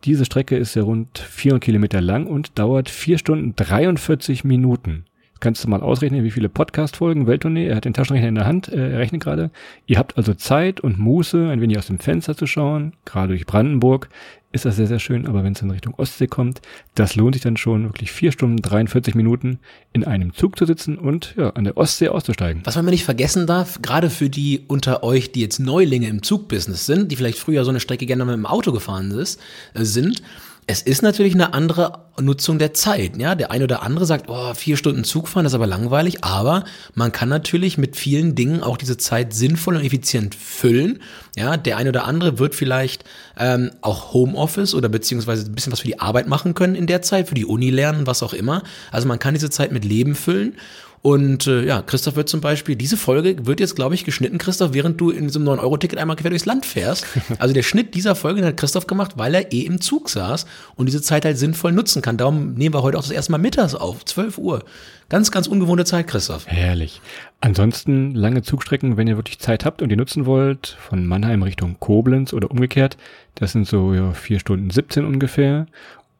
Diese 0.05 0.25
Strecke 0.25 0.55
ist 0.55 0.75
ja 0.75 0.83
rund 0.83 1.17
400 1.17 1.63
Kilometer 1.63 2.01
lang 2.01 2.27
und 2.27 2.59
dauert 2.59 2.89
4 2.89 3.17
Stunden 3.17 3.55
43 3.55 4.43
Minuten. 4.43 5.05
Kannst 5.39 5.63
du 5.63 5.69
mal 5.69 5.81
ausrechnen, 5.81 6.23
wie 6.25 6.31
viele 6.31 6.49
Podcast-Folgen, 6.49 7.25
Welttournee, 7.25 7.67
er 7.67 7.77
hat 7.77 7.85
den 7.85 7.93
Taschenrechner 7.93 8.27
in 8.27 8.35
der 8.35 8.45
Hand, 8.45 8.67
äh, 8.67 8.91
er 8.91 8.99
rechnet 8.99 9.23
gerade. 9.23 9.51
Ihr 9.87 9.97
habt 9.97 10.17
also 10.17 10.33
Zeit 10.33 10.81
und 10.81 10.99
Muße, 10.99 11.49
ein 11.49 11.61
wenig 11.61 11.77
aus 11.77 11.87
dem 11.87 11.99
Fenster 11.99 12.35
zu 12.35 12.45
schauen, 12.45 12.93
gerade 13.05 13.29
durch 13.29 13.45
Brandenburg 13.45 14.09
ist 14.51 14.65
das 14.65 14.77
sehr, 14.77 14.87
sehr 14.87 14.99
schön, 14.99 15.27
aber 15.27 15.43
wenn 15.43 15.53
es 15.53 15.61
in 15.61 15.69
Richtung 15.69 15.93
Ostsee 15.95 16.27
kommt, 16.27 16.61
das 16.95 17.15
lohnt 17.15 17.35
sich 17.35 17.43
dann 17.43 17.55
schon 17.55 17.83
wirklich 17.83 18.11
vier 18.11 18.31
Stunden, 18.31 18.57
43 18.57 19.13
Minuten 19.13 19.59
in 19.93 20.03
einem 20.03 20.33
Zug 20.33 20.57
zu 20.57 20.65
sitzen 20.65 20.97
und 20.97 21.35
ja, 21.37 21.51
an 21.51 21.65
der 21.65 21.77
Ostsee 21.77 22.09
auszusteigen. 22.09 22.63
Was 22.65 22.75
man 22.75 22.85
mir 22.85 22.91
nicht 22.91 23.05
vergessen 23.05 23.45
darf, 23.45 23.81
gerade 23.81 24.09
für 24.09 24.29
die 24.29 24.63
unter 24.67 25.03
euch, 25.03 25.31
die 25.31 25.41
jetzt 25.41 25.59
Neulinge 25.59 26.07
im 26.07 26.23
Zugbusiness 26.23 26.87
sind, 26.87 27.11
die 27.11 27.15
vielleicht 27.15 27.37
früher 27.37 27.63
so 27.63 27.69
eine 27.69 27.79
Strecke 27.79 28.07
gerne 28.07 28.25
mal 28.25 28.35
mit 28.35 28.45
dem 28.45 28.51
Auto 28.51 28.71
gefahren 28.71 29.11
ist, 29.11 29.39
äh, 29.75 29.85
sind, 29.85 30.23
es 30.69 30.83
ist 30.83 31.01
natürlich 31.01 31.33
eine 31.33 31.55
andere 31.55 32.05
Nutzung 32.21 32.59
der 32.59 32.75
Zeit. 32.75 33.17
Ja, 33.17 33.33
der 33.33 33.49
eine 33.49 33.63
oder 33.63 33.81
andere 33.81 34.05
sagt, 34.05 34.29
oh, 34.29 34.53
vier 34.53 34.77
Stunden 34.77 35.03
Zug 35.03 35.27
fahren, 35.27 35.43
das 35.43 35.53
ist 35.53 35.55
aber 35.55 35.65
langweilig. 35.65 36.23
Aber 36.23 36.63
man 36.93 37.11
kann 37.11 37.27
natürlich 37.27 37.79
mit 37.79 37.95
vielen 37.95 38.35
Dingen 38.35 38.61
auch 38.61 38.77
diese 38.77 38.95
Zeit 38.95 39.33
sinnvoll 39.33 39.77
und 39.77 39.83
effizient 39.83 40.35
füllen. 40.35 41.01
Ja, 41.35 41.57
der 41.57 41.77
eine 41.77 41.89
oder 41.89 42.05
andere 42.05 42.37
wird 42.37 42.53
vielleicht 42.53 43.03
ähm, 43.39 43.71
auch 43.81 44.13
Homeoffice 44.13 44.75
oder 44.75 44.89
beziehungsweise 44.89 45.49
ein 45.49 45.55
bisschen 45.55 45.73
was 45.73 45.79
für 45.79 45.87
die 45.87 45.99
Arbeit 45.99 46.27
machen 46.27 46.53
können 46.53 46.75
in 46.75 46.85
der 46.85 47.01
Zeit, 47.01 47.29
für 47.29 47.35
die 47.35 47.45
Uni 47.45 47.71
lernen, 47.71 48.05
was 48.05 48.21
auch 48.21 48.33
immer. 48.33 48.61
Also 48.91 49.07
man 49.07 49.17
kann 49.17 49.33
diese 49.33 49.49
Zeit 49.49 49.71
mit 49.71 49.83
Leben 49.83 50.13
füllen. 50.13 50.55
Und 51.01 51.47
äh, 51.47 51.65
ja, 51.65 51.81
Christoph 51.81 52.15
wird 52.15 52.27
zum 52.27 52.41
Beispiel, 52.41 52.75
diese 52.75 52.97
Folge 52.97 53.45
wird 53.45 53.59
jetzt, 53.59 53.75
glaube 53.75 53.95
ich, 53.95 54.03
geschnitten, 54.03 54.37
Christoph, 54.37 54.73
während 54.73 54.99
du 54.99 55.11
in 55.11 55.27
diesem 55.27 55.47
9-Euro-Ticket 55.47 55.97
einmal 55.97 56.17
quer 56.17 56.29
durchs 56.29 56.45
Land 56.45 56.65
fährst. 56.65 57.05
Also 57.37 57.53
der 57.53 57.63
Schnitt 57.63 57.93
dieser 57.95 58.15
Folge 58.15 58.43
hat 58.43 58.57
Christoph 58.57 58.87
gemacht, 58.87 59.13
weil 59.15 59.33
er 59.33 59.53
eh 59.53 59.61
im 59.61 59.79
Zug 59.79 60.09
saß 60.09 60.45
und 60.75 60.87
diese 60.87 61.01
Zeit 61.01 61.25
halt 61.25 61.37
sinnvoll 61.37 61.71
nutzen 61.71 62.01
kann. 62.01 62.17
Darum 62.17 62.53
nehmen 62.53 62.73
wir 62.73 62.81
heute 62.81 62.97
auch 62.97 63.03
das 63.03 63.11
erste 63.11 63.31
Mal 63.31 63.37
mittags 63.37 63.75
auf, 63.75 64.03
12 64.03 64.37
Uhr. 64.37 64.63
Ganz, 65.09 65.31
ganz 65.31 65.47
ungewohnte 65.47 65.85
Zeit, 65.85 66.07
Christoph. 66.07 66.47
Herrlich. 66.47 67.01
Ansonsten 67.39 68.13
lange 68.13 68.41
Zugstrecken, 68.41 68.97
wenn 68.97 69.07
ihr 69.07 69.15
wirklich 69.15 69.39
Zeit 69.39 69.63
habt 69.63 69.81
und 69.81 69.89
die 69.89 69.95
nutzen 69.95 70.25
wollt, 70.25 70.77
von 70.79 71.05
Mannheim 71.05 71.43
Richtung 71.43 71.77
Koblenz 71.79 72.33
oder 72.33 72.51
umgekehrt, 72.51 72.97
das 73.35 73.53
sind 73.53 73.67
so 73.67 73.93
ja, 73.93 74.11
4 74.11 74.39
Stunden 74.39 74.69
17 74.69 75.05
ungefähr. 75.05 75.65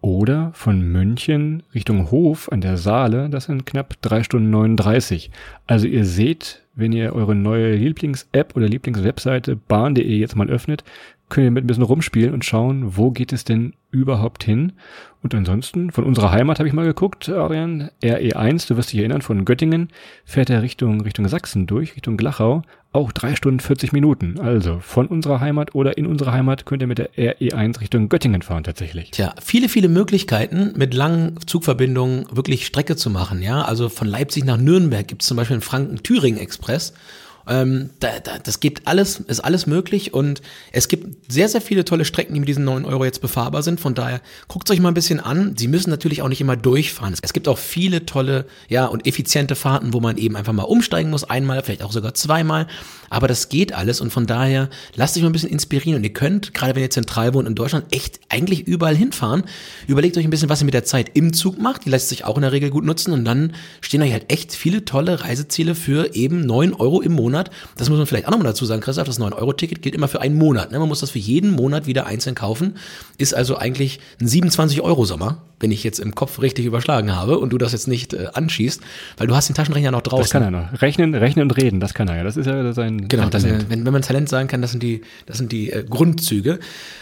Oder 0.01 0.51
von 0.53 0.81
München 0.81 1.63
Richtung 1.75 2.09
Hof 2.09 2.49
an 2.51 2.61
der 2.61 2.77
Saale, 2.77 3.29
das 3.29 3.45
sind 3.45 3.65
knapp 3.65 4.01
drei 4.01 4.23
Stunden 4.23 4.49
39. 4.49 5.29
Also 5.67 5.87
ihr 5.87 6.05
seht, 6.05 6.61
wenn 6.75 6.93
ihr 6.93 7.13
eure 7.13 7.35
neue 7.35 7.75
Lieblings-App 7.75 8.55
oder 8.55 8.69
Lieblingswebseite 8.69 9.57
bahn.de 9.57 10.05
jetzt 10.05 10.37
mal 10.37 10.49
öffnet, 10.49 10.85
könnt 11.27 11.45
ihr 11.45 11.51
mit 11.51 11.65
ein 11.65 11.67
bisschen 11.67 11.83
rumspielen 11.83 12.33
und 12.33 12.45
schauen, 12.45 12.95
wo 12.97 13.11
geht 13.11 13.33
es 13.33 13.43
denn 13.43 13.73
überhaupt 13.91 14.43
hin. 14.43 14.73
Und 15.21 15.35
ansonsten, 15.35 15.91
von 15.91 16.05
unserer 16.05 16.31
Heimat 16.31 16.59
habe 16.59 16.67
ich 16.67 16.73
mal 16.73 16.85
geguckt, 16.85 17.27
Arian, 17.27 17.89
RE1, 18.01 18.67
du 18.67 18.77
wirst 18.77 18.93
dich 18.93 18.99
erinnern, 18.99 19.21
von 19.21 19.43
Göttingen 19.43 19.89
fährt 20.23 20.49
er 20.49 20.61
Richtung, 20.61 21.01
Richtung 21.01 21.27
Sachsen 21.27 21.67
durch, 21.67 21.95
Richtung 21.95 22.15
Glachau, 22.15 22.61
auch 22.91 23.11
drei 23.11 23.35
Stunden 23.35 23.59
40 23.59 23.91
Minuten. 23.91 24.39
Also 24.39 24.79
von 24.79 25.07
unserer 25.07 25.41
Heimat 25.41 25.75
oder 25.75 25.97
in 25.97 26.07
unserer 26.07 26.31
Heimat 26.31 26.65
könnt 26.65 26.81
ihr 26.81 26.87
mit 26.87 26.97
der 26.99 27.13
RE1 27.13 27.81
Richtung 27.81 28.09
Göttingen 28.09 28.41
fahren 28.41 28.63
tatsächlich. 28.63 29.11
Tja, 29.11 29.33
viele, 29.41 29.69
viele 29.69 29.89
Möglichkeiten 29.89 30.73
mit 30.75 30.93
langen 30.93 31.37
Zugverbindungen 31.45 32.25
wirklich 32.31 32.65
Strecke 32.65 32.95
zu 32.95 33.09
machen. 33.09 33.41
Ja, 33.41 33.63
also 33.63 33.89
von 33.89 34.07
Leipzig 34.07 34.45
nach 34.45 34.57
Nürnberg 34.57 35.07
gibt 35.07 35.21
es 35.21 35.27
zum 35.27 35.37
Beispiel 35.37 35.57
den 35.57 35.61
Franken-Thüringen-Express 35.61 36.93
ähm, 37.49 37.89
da, 37.99 38.19
da, 38.23 38.37
das 38.37 38.59
gibt 38.59 38.87
alles, 38.87 39.19
ist 39.19 39.39
alles 39.39 39.65
möglich 39.65 40.13
und 40.13 40.41
es 40.71 40.87
gibt 40.87 41.31
sehr, 41.31 41.49
sehr 41.49 41.61
viele 41.61 41.83
tolle 41.83 42.05
Strecken, 42.05 42.33
die 42.33 42.39
mit 42.39 42.47
diesen 42.47 42.63
9 42.63 42.85
Euro 42.85 43.03
jetzt 43.05 43.21
befahrbar 43.21 43.63
sind. 43.63 43.79
Von 43.79 43.95
daher 43.95 44.21
guckt 44.47 44.69
euch 44.69 44.79
mal 44.79 44.89
ein 44.89 44.93
bisschen 44.93 45.19
an. 45.19 45.55
Sie 45.57 45.67
müssen 45.67 45.89
natürlich 45.89 46.21
auch 46.21 46.29
nicht 46.29 46.41
immer 46.41 46.55
durchfahren. 46.55 47.15
Es 47.21 47.33
gibt 47.33 47.47
auch 47.47 47.57
viele 47.57 48.05
tolle, 48.05 48.45
ja, 48.67 48.85
und 48.85 49.07
effiziente 49.07 49.55
Fahrten, 49.55 49.93
wo 49.93 49.99
man 49.99 50.17
eben 50.17 50.35
einfach 50.35 50.53
mal 50.53 50.63
umsteigen 50.63 51.09
muss, 51.09 51.23
einmal, 51.23 51.63
vielleicht 51.63 51.83
auch 51.83 51.91
sogar 51.91 52.13
zweimal. 52.13 52.67
Aber 53.09 53.27
das 53.27 53.49
geht 53.49 53.73
alles 53.73 54.01
und 54.01 54.11
von 54.11 54.27
daher 54.27 54.69
lasst 54.95 55.17
euch 55.17 55.23
mal 55.23 55.29
ein 55.29 55.33
bisschen 55.33 55.49
inspirieren 55.49 55.97
und 55.97 56.03
ihr 56.03 56.13
könnt, 56.13 56.53
gerade 56.53 56.75
wenn 56.75 56.83
ihr 56.83 56.91
zentral 56.91 57.33
wohnt 57.33 57.47
in 57.47 57.55
Deutschland, 57.55 57.85
echt 57.91 58.19
eigentlich 58.29 58.67
überall 58.67 58.95
hinfahren. 58.95 59.43
Überlegt 59.87 60.15
euch 60.17 60.23
ein 60.23 60.29
bisschen, 60.29 60.49
was 60.49 60.61
ihr 60.61 60.65
mit 60.65 60.75
der 60.75 60.83
Zeit 60.83 61.11
im 61.15 61.33
Zug 61.33 61.59
macht. 61.59 61.85
Die 61.85 61.89
lässt 61.89 62.09
sich 62.09 62.25
auch 62.25 62.35
in 62.35 62.43
der 62.43 62.51
Regel 62.51 62.69
gut 62.69 62.85
nutzen 62.85 63.11
und 63.11 63.25
dann 63.25 63.53
stehen 63.81 64.03
euch 64.03 64.11
halt 64.11 64.31
echt 64.31 64.53
viele 64.53 64.85
tolle 64.85 65.23
Reiseziele 65.23 65.73
für 65.73 66.13
eben 66.13 66.45
9 66.45 66.73
Euro 66.73 67.01
im 67.01 67.13
Monat 67.13 67.38
Monat. 67.39 67.51
Das 67.77 67.89
muss 67.89 67.97
man 67.97 68.07
vielleicht 68.07 68.27
auch 68.27 68.31
nochmal 68.31 68.47
dazu 68.47 68.65
sagen, 68.65 68.81
Christoph, 68.81 69.07
das 69.07 69.19
9-Euro-Ticket 69.19 69.81
gilt 69.81 69.95
immer 69.95 70.07
für 70.07 70.21
einen 70.21 70.35
Monat. 70.35 70.71
Ne? 70.71 70.79
Man 70.79 70.87
muss 70.87 70.99
das 70.99 71.11
für 71.11 71.19
jeden 71.19 71.51
Monat 71.51 71.87
wieder 71.87 72.05
einzeln 72.05 72.35
kaufen. 72.35 72.75
Ist 73.17 73.33
also 73.33 73.57
eigentlich 73.57 73.99
ein 74.19 74.27
27-Euro-Sommer, 74.27 75.41
wenn 75.59 75.71
ich 75.71 75.83
jetzt 75.83 75.99
im 75.99 76.15
Kopf 76.15 76.41
richtig 76.41 76.65
überschlagen 76.65 77.15
habe 77.15 77.39
und 77.39 77.51
du 77.51 77.57
das 77.57 77.71
jetzt 77.71 77.87
nicht 77.87 78.13
äh, 78.13 78.27
anschießt, 78.33 78.81
weil 79.17 79.27
du 79.27 79.35
hast 79.35 79.49
den 79.49 79.55
Taschenrechner 79.55 79.91
noch 79.91 80.01
draußen. 80.01 80.23
Das 80.23 80.31
kann 80.31 80.43
er 80.43 80.51
noch. 80.51 80.81
Rechnen, 80.81 81.15
rechnen 81.15 81.43
und 81.43 81.51
reden, 81.57 81.79
das 81.79 81.93
kann 81.93 82.07
er 82.07 82.17
ja. 82.17 82.23
Das 82.23 82.37
ist 82.37 82.45
ja 82.45 82.71
sein 82.73 83.07
Genau, 83.07 83.29
das, 83.29 83.43
wenn, 83.43 83.85
wenn 83.85 83.93
man 83.93 84.01
Talent 84.01 84.29
sagen 84.29 84.47
kann, 84.47 84.61
das 84.61 84.71
sind 84.71 84.83
die, 84.83 85.01
das 85.25 85.37
sind 85.37 85.51
die 85.51 85.71
äh, 85.71 85.83
Grundzüge. 85.83 86.59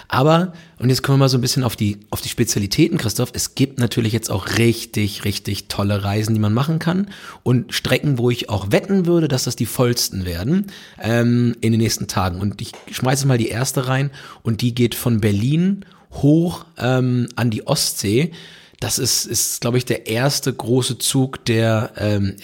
Aber, 0.08 0.54
und 0.80 0.90
jetzt 0.90 1.04
kommen 1.04 1.18
wir 1.18 1.26
mal 1.26 1.30
so 1.30 1.38
ein 1.38 1.42
bisschen 1.42 1.64
auf 1.64 1.76
die, 1.76 1.98
auf 2.10 2.22
die 2.22 2.30
Spezialitäten, 2.30 2.98
Christoph. 2.98 3.32
Es 3.34 3.56
gibt 3.56 3.80
natürlich 3.80 4.14
jetzt 4.14 4.32
auch 4.32 4.58
richtig, 4.58 5.26
richtig 5.26 5.68
tolle 5.68 6.04
Reisen, 6.04 6.34
die 6.34 6.40
man 6.40 6.54
machen 6.54 6.80
kann 6.80 7.08
und 7.44 7.74
Strecken, 7.74 8.18
wo 8.18 8.30
ich 8.30 8.50
auch 8.50 8.72
wetten 8.72 9.06
würde, 9.06 9.28
dass 9.28 9.44
das 9.44 9.56
die 9.56 9.66
vollsten 9.66 10.26
werden 10.26 10.68
ähm, 11.02 11.56
in 11.62 11.72
den 11.72 11.82
nächsten 11.82 12.08
Tagen. 12.08 12.40
Und 12.40 12.62
ich 12.62 12.72
schmeiße 12.92 13.28
mal 13.28 13.38
die 13.38 13.50
erste 13.50 13.88
rein 13.88 14.12
und 14.44 14.62
die 14.62 14.74
geht 14.74 14.96
von 14.96 15.20
Berlin 15.20 15.86
hoch 16.22 16.66
ähm, 16.78 17.28
an 17.36 17.50
die 17.50 17.66
Ostsee. 17.68 18.32
Das 18.80 19.00
ist, 19.00 19.26
ist 19.26 19.62
glaube 19.62 19.80
ich, 19.80 19.86
der 19.86 20.06
erste 20.06 20.54
große 20.54 21.00
Zug, 21.00 21.44
der, 21.46 21.94
ähm, 21.98 22.36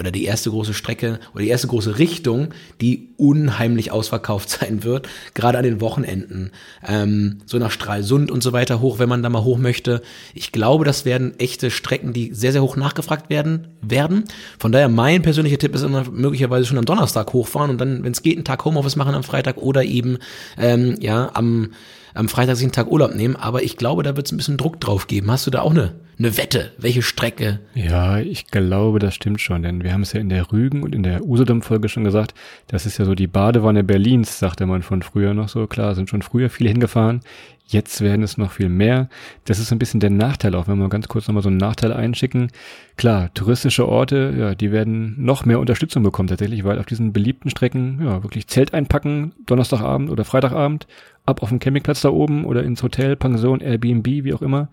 oder 0.00 0.10
die 0.10 0.24
erste 0.24 0.50
große 0.50 0.74
Strecke 0.74 1.20
oder 1.32 1.44
die 1.44 1.48
erste 1.48 1.68
große 1.68 1.98
Richtung, 2.00 2.48
die 2.80 3.10
unheimlich 3.16 3.92
ausverkauft 3.92 4.50
sein 4.60 4.82
wird, 4.82 5.08
gerade 5.34 5.58
an 5.58 5.64
den 5.64 5.80
Wochenenden. 5.80 6.50
Ähm, 6.86 7.38
so 7.46 7.58
nach 7.58 7.70
Stralsund 7.70 8.32
und 8.32 8.42
so 8.42 8.52
weiter 8.52 8.80
hoch, 8.80 8.98
wenn 8.98 9.08
man 9.08 9.22
da 9.22 9.28
mal 9.28 9.44
hoch 9.44 9.58
möchte. 9.58 10.02
Ich 10.34 10.50
glaube, 10.50 10.84
das 10.84 11.04
werden 11.04 11.38
echte 11.38 11.70
Strecken, 11.70 12.12
die 12.12 12.34
sehr, 12.34 12.50
sehr 12.50 12.62
hoch 12.62 12.74
nachgefragt 12.74 13.30
werden. 13.30 13.68
werden. 13.80 14.24
Von 14.58 14.72
daher, 14.72 14.88
mein 14.88 15.22
persönlicher 15.22 15.58
Tipp 15.58 15.74
ist 15.76 15.82
immer 15.82 16.10
möglicherweise 16.10 16.66
schon 16.66 16.78
am 16.78 16.84
Donnerstag 16.84 17.32
hochfahren 17.32 17.70
und 17.70 17.80
dann, 17.80 18.02
wenn 18.02 18.12
es 18.12 18.22
geht, 18.22 18.36
einen 18.36 18.44
Tag 18.44 18.64
Homeoffice 18.64 18.96
machen 18.96 19.14
am 19.14 19.22
Freitag 19.22 19.58
oder 19.58 19.84
eben 19.84 20.18
ähm, 20.58 20.96
ja 21.00 21.30
am 21.34 21.70
am 22.16 22.28
Freitag 22.28 22.56
sich 22.56 22.64
einen 22.64 22.72
Tag 22.72 22.90
Urlaub 22.90 23.14
nehmen, 23.14 23.36
aber 23.36 23.62
ich 23.62 23.76
glaube, 23.76 24.02
da 24.02 24.16
wird 24.16 24.26
es 24.26 24.32
ein 24.32 24.36
bisschen 24.36 24.56
Druck 24.56 24.80
drauf 24.80 25.06
geben. 25.06 25.30
Hast 25.30 25.46
du 25.46 25.50
da 25.50 25.60
auch 25.60 25.70
eine, 25.70 25.92
eine 26.18 26.36
Wette? 26.36 26.72
Welche 26.78 27.02
Strecke? 27.02 27.60
Ja, 27.74 28.18
ich 28.18 28.46
glaube, 28.46 28.98
das 28.98 29.14
stimmt 29.14 29.40
schon, 29.40 29.62
denn 29.62 29.84
wir 29.84 29.92
haben 29.92 30.02
es 30.02 30.12
ja 30.12 30.20
in 30.20 30.28
der 30.28 30.50
Rügen 30.50 30.82
und 30.82 30.94
in 30.94 31.02
der 31.02 31.24
Usedom-Folge 31.24 31.88
schon 31.88 32.04
gesagt, 32.04 32.34
das 32.68 32.86
ist 32.86 32.98
ja 32.98 33.04
so 33.04 33.14
die 33.14 33.26
Badewanne 33.26 33.84
Berlins, 33.84 34.38
sagte 34.38 34.66
man 34.66 34.82
von 34.82 35.02
früher 35.02 35.34
noch 35.34 35.48
so. 35.48 35.66
Klar, 35.66 35.94
sind 35.94 36.08
schon 36.08 36.22
früher 36.22 36.50
viele 36.50 36.70
hingefahren. 36.70 37.20
Jetzt 37.68 38.00
werden 38.00 38.22
es 38.22 38.38
noch 38.38 38.52
viel 38.52 38.68
mehr. 38.68 39.08
Das 39.44 39.58
ist 39.58 39.72
ein 39.72 39.80
bisschen 39.80 39.98
der 39.98 40.10
Nachteil 40.10 40.54
auch, 40.54 40.68
wenn 40.68 40.78
wir 40.78 40.88
ganz 40.88 41.08
kurz 41.08 41.26
nochmal 41.26 41.42
so 41.42 41.48
einen 41.48 41.56
Nachteil 41.56 41.92
einschicken. 41.92 42.52
Klar, 42.96 43.34
touristische 43.34 43.88
Orte, 43.88 44.34
ja, 44.38 44.54
die 44.54 44.70
werden 44.70 45.16
noch 45.18 45.44
mehr 45.44 45.58
Unterstützung 45.58 46.04
bekommen 46.04 46.28
tatsächlich, 46.28 46.62
weil 46.62 46.78
auf 46.78 46.86
diesen 46.86 47.12
beliebten 47.12 47.50
Strecken, 47.50 48.00
ja, 48.04 48.22
wirklich 48.22 48.46
Zelt 48.46 48.72
einpacken, 48.72 49.32
Donnerstagabend 49.46 50.10
oder 50.10 50.24
Freitagabend, 50.24 50.86
ab 51.26 51.42
auf 51.42 51.50
dem 51.50 51.58
Campingplatz 51.58 52.00
da 52.00 52.10
oben 52.10 52.44
oder 52.44 52.62
ins 52.62 52.82
Hotel, 52.82 53.16
Pension, 53.16 53.60
Airbnb, 53.60 54.06
wie 54.06 54.34
auch 54.34 54.42
immer. 54.42 54.68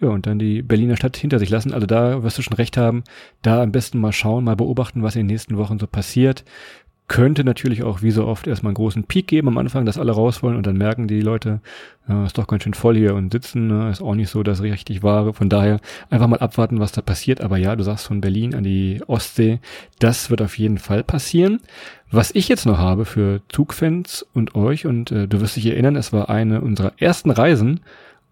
Ja, 0.00 0.08
und 0.08 0.26
dann 0.26 0.38
die 0.38 0.62
Berliner 0.62 0.96
Stadt 0.96 1.16
hinter 1.16 1.38
sich 1.38 1.50
lassen. 1.50 1.72
Also 1.72 1.86
da 1.86 2.22
wirst 2.22 2.38
du 2.38 2.42
schon 2.42 2.56
recht 2.56 2.76
haben. 2.76 3.04
Da 3.42 3.62
am 3.62 3.72
besten 3.72 3.98
mal 3.98 4.12
schauen, 4.12 4.44
mal 4.44 4.56
beobachten, 4.56 5.02
was 5.02 5.16
in 5.16 5.20
den 5.20 5.26
nächsten 5.26 5.56
Wochen 5.56 5.78
so 5.78 5.86
passiert. 5.86 6.44
Könnte 7.08 7.42
natürlich 7.42 7.82
auch 7.82 8.02
wie 8.02 8.10
so 8.10 8.26
oft 8.26 8.46
erstmal 8.46 8.70
einen 8.70 8.76
großen 8.76 9.04
Peak 9.04 9.28
geben 9.28 9.48
am 9.48 9.56
Anfang, 9.56 9.86
dass 9.86 9.96
alle 9.96 10.12
raus 10.12 10.42
wollen 10.42 10.56
und 10.56 10.66
dann 10.66 10.76
merken 10.76 11.08
die 11.08 11.22
Leute, 11.22 11.60
ja, 12.06 12.26
ist 12.26 12.36
doch 12.36 12.46
ganz 12.46 12.64
schön 12.64 12.74
voll 12.74 12.96
hier 12.96 13.14
und 13.14 13.32
sitzen, 13.32 13.66
ne, 13.66 13.90
ist 13.90 14.02
auch 14.02 14.14
nicht 14.14 14.28
so 14.28 14.42
das 14.42 14.60
richtig 14.60 15.02
wahre. 15.02 15.32
Von 15.32 15.48
daher 15.48 15.80
einfach 16.10 16.26
mal 16.26 16.38
abwarten, 16.38 16.80
was 16.80 16.92
da 16.92 17.00
passiert. 17.00 17.40
Aber 17.40 17.56
ja, 17.56 17.76
du 17.76 17.82
sagst 17.82 18.06
von 18.06 18.20
Berlin 18.20 18.54
an 18.54 18.62
die 18.62 19.00
Ostsee, 19.06 19.58
das 19.98 20.28
wird 20.28 20.42
auf 20.42 20.58
jeden 20.58 20.76
Fall 20.76 21.02
passieren. 21.02 21.60
Was 22.10 22.30
ich 22.34 22.46
jetzt 22.48 22.66
noch 22.66 22.78
habe 22.78 23.06
für 23.06 23.40
Zugfans 23.48 24.26
und 24.34 24.54
euch, 24.54 24.84
und 24.84 25.10
äh, 25.10 25.26
du 25.26 25.40
wirst 25.40 25.56
dich 25.56 25.64
erinnern, 25.64 25.96
es 25.96 26.12
war 26.12 26.28
eine 26.28 26.60
unserer 26.60 26.92
ersten 26.98 27.30
Reisen, 27.30 27.80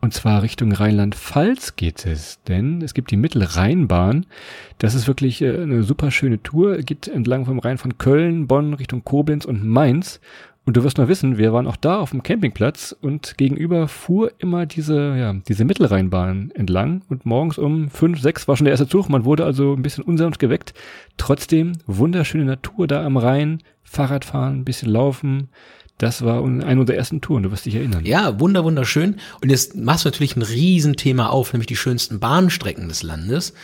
und 0.07 0.13
zwar 0.13 0.43
Richtung 0.43 0.71
Rheinland-Pfalz 0.71 1.75
geht 1.75 2.07
es, 2.07 2.41
denn 2.45 2.81
es 2.81 2.95
gibt 2.95 3.11
die 3.11 3.17
Mittelrheinbahn. 3.17 4.27
Das 4.79 4.95
ist 4.95 5.09
wirklich 5.09 5.43
äh, 5.43 5.61
eine 5.61 5.83
super 5.83 6.13
schöne 6.13 6.41
Tour, 6.41 6.77
geht 6.77 7.09
entlang 7.09 7.45
vom 7.45 7.59
Rhein 7.59 7.77
von 7.77 7.99
Köln, 7.99 8.47
Bonn 8.47 8.75
Richtung 8.75 9.03
Koblenz 9.03 9.45
und 9.45 9.67
Mainz. 9.67 10.21
Und 10.65 10.77
du 10.77 10.85
wirst 10.85 10.99
mal 10.99 11.09
wissen, 11.09 11.39
wir 11.39 11.53
waren 11.53 11.67
auch 11.67 11.75
da 11.75 11.99
auf 11.99 12.11
dem 12.11 12.23
Campingplatz 12.23 12.95
und 13.01 13.37
gegenüber 13.37 13.89
fuhr 13.89 14.31
immer 14.39 14.65
diese, 14.65 15.17
ja, 15.17 15.33
diese 15.49 15.65
Mittelrheinbahn 15.65 16.53
entlang 16.55 17.03
und 17.09 17.27
morgens 17.27 17.59
um 17.59 17.91
fünf, 17.91 18.21
sechs 18.21 18.47
war 18.47 18.57
schon 18.57 18.67
der 18.67 18.75
erste 18.75 18.87
Zug. 18.87 19.09
Man 19.09 19.25
wurde 19.25 19.45
also 19.45 19.75
ein 19.75 19.83
bisschen 19.83 20.05
unsanft 20.05 20.39
geweckt. 20.39 20.73
Trotzdem 21.17 21.73
wunderschöne 21.87 22.45
Natur 22.45 22.87
da 22.87 23.05
am 23.05 23.17
Rhein, 23.17 23.61
Fahrradfahren, 23.83 24.61
ein 24.61 24.65
bisschen 24.65 24.89
laufen. 24.89 25.49
Das 25.99 26.23
war 26.23 26.45
eine 26.45 26.79
unserer 26.79 26.97
ersten 26.97 27.23
Touren, 27.23 27.43
du 27.43 27.51
wirst 27.51 27.65
dich 27.65 27.75
erinnern. 27.75 28.05
Ja, 28.05 28.39
wunder, 28.39 28.65
wunderschön. 28.65 29.17
Und 29.41 29.49
jetzt 29.49 29.77
machst 29.77 30.05
du 30.05 30.11
natürlich 30.11 30.37
ein 30.37 30.43
Riesenthema 30.43 31.29
auf, 31.29 31.53
nämlich 31.53 31.69
die 31.69 31.77
schönsten 31.77 32.21
Bahnstrecken 32.21 32.89
des 32.89 33.03
Landes. 33.03 33.55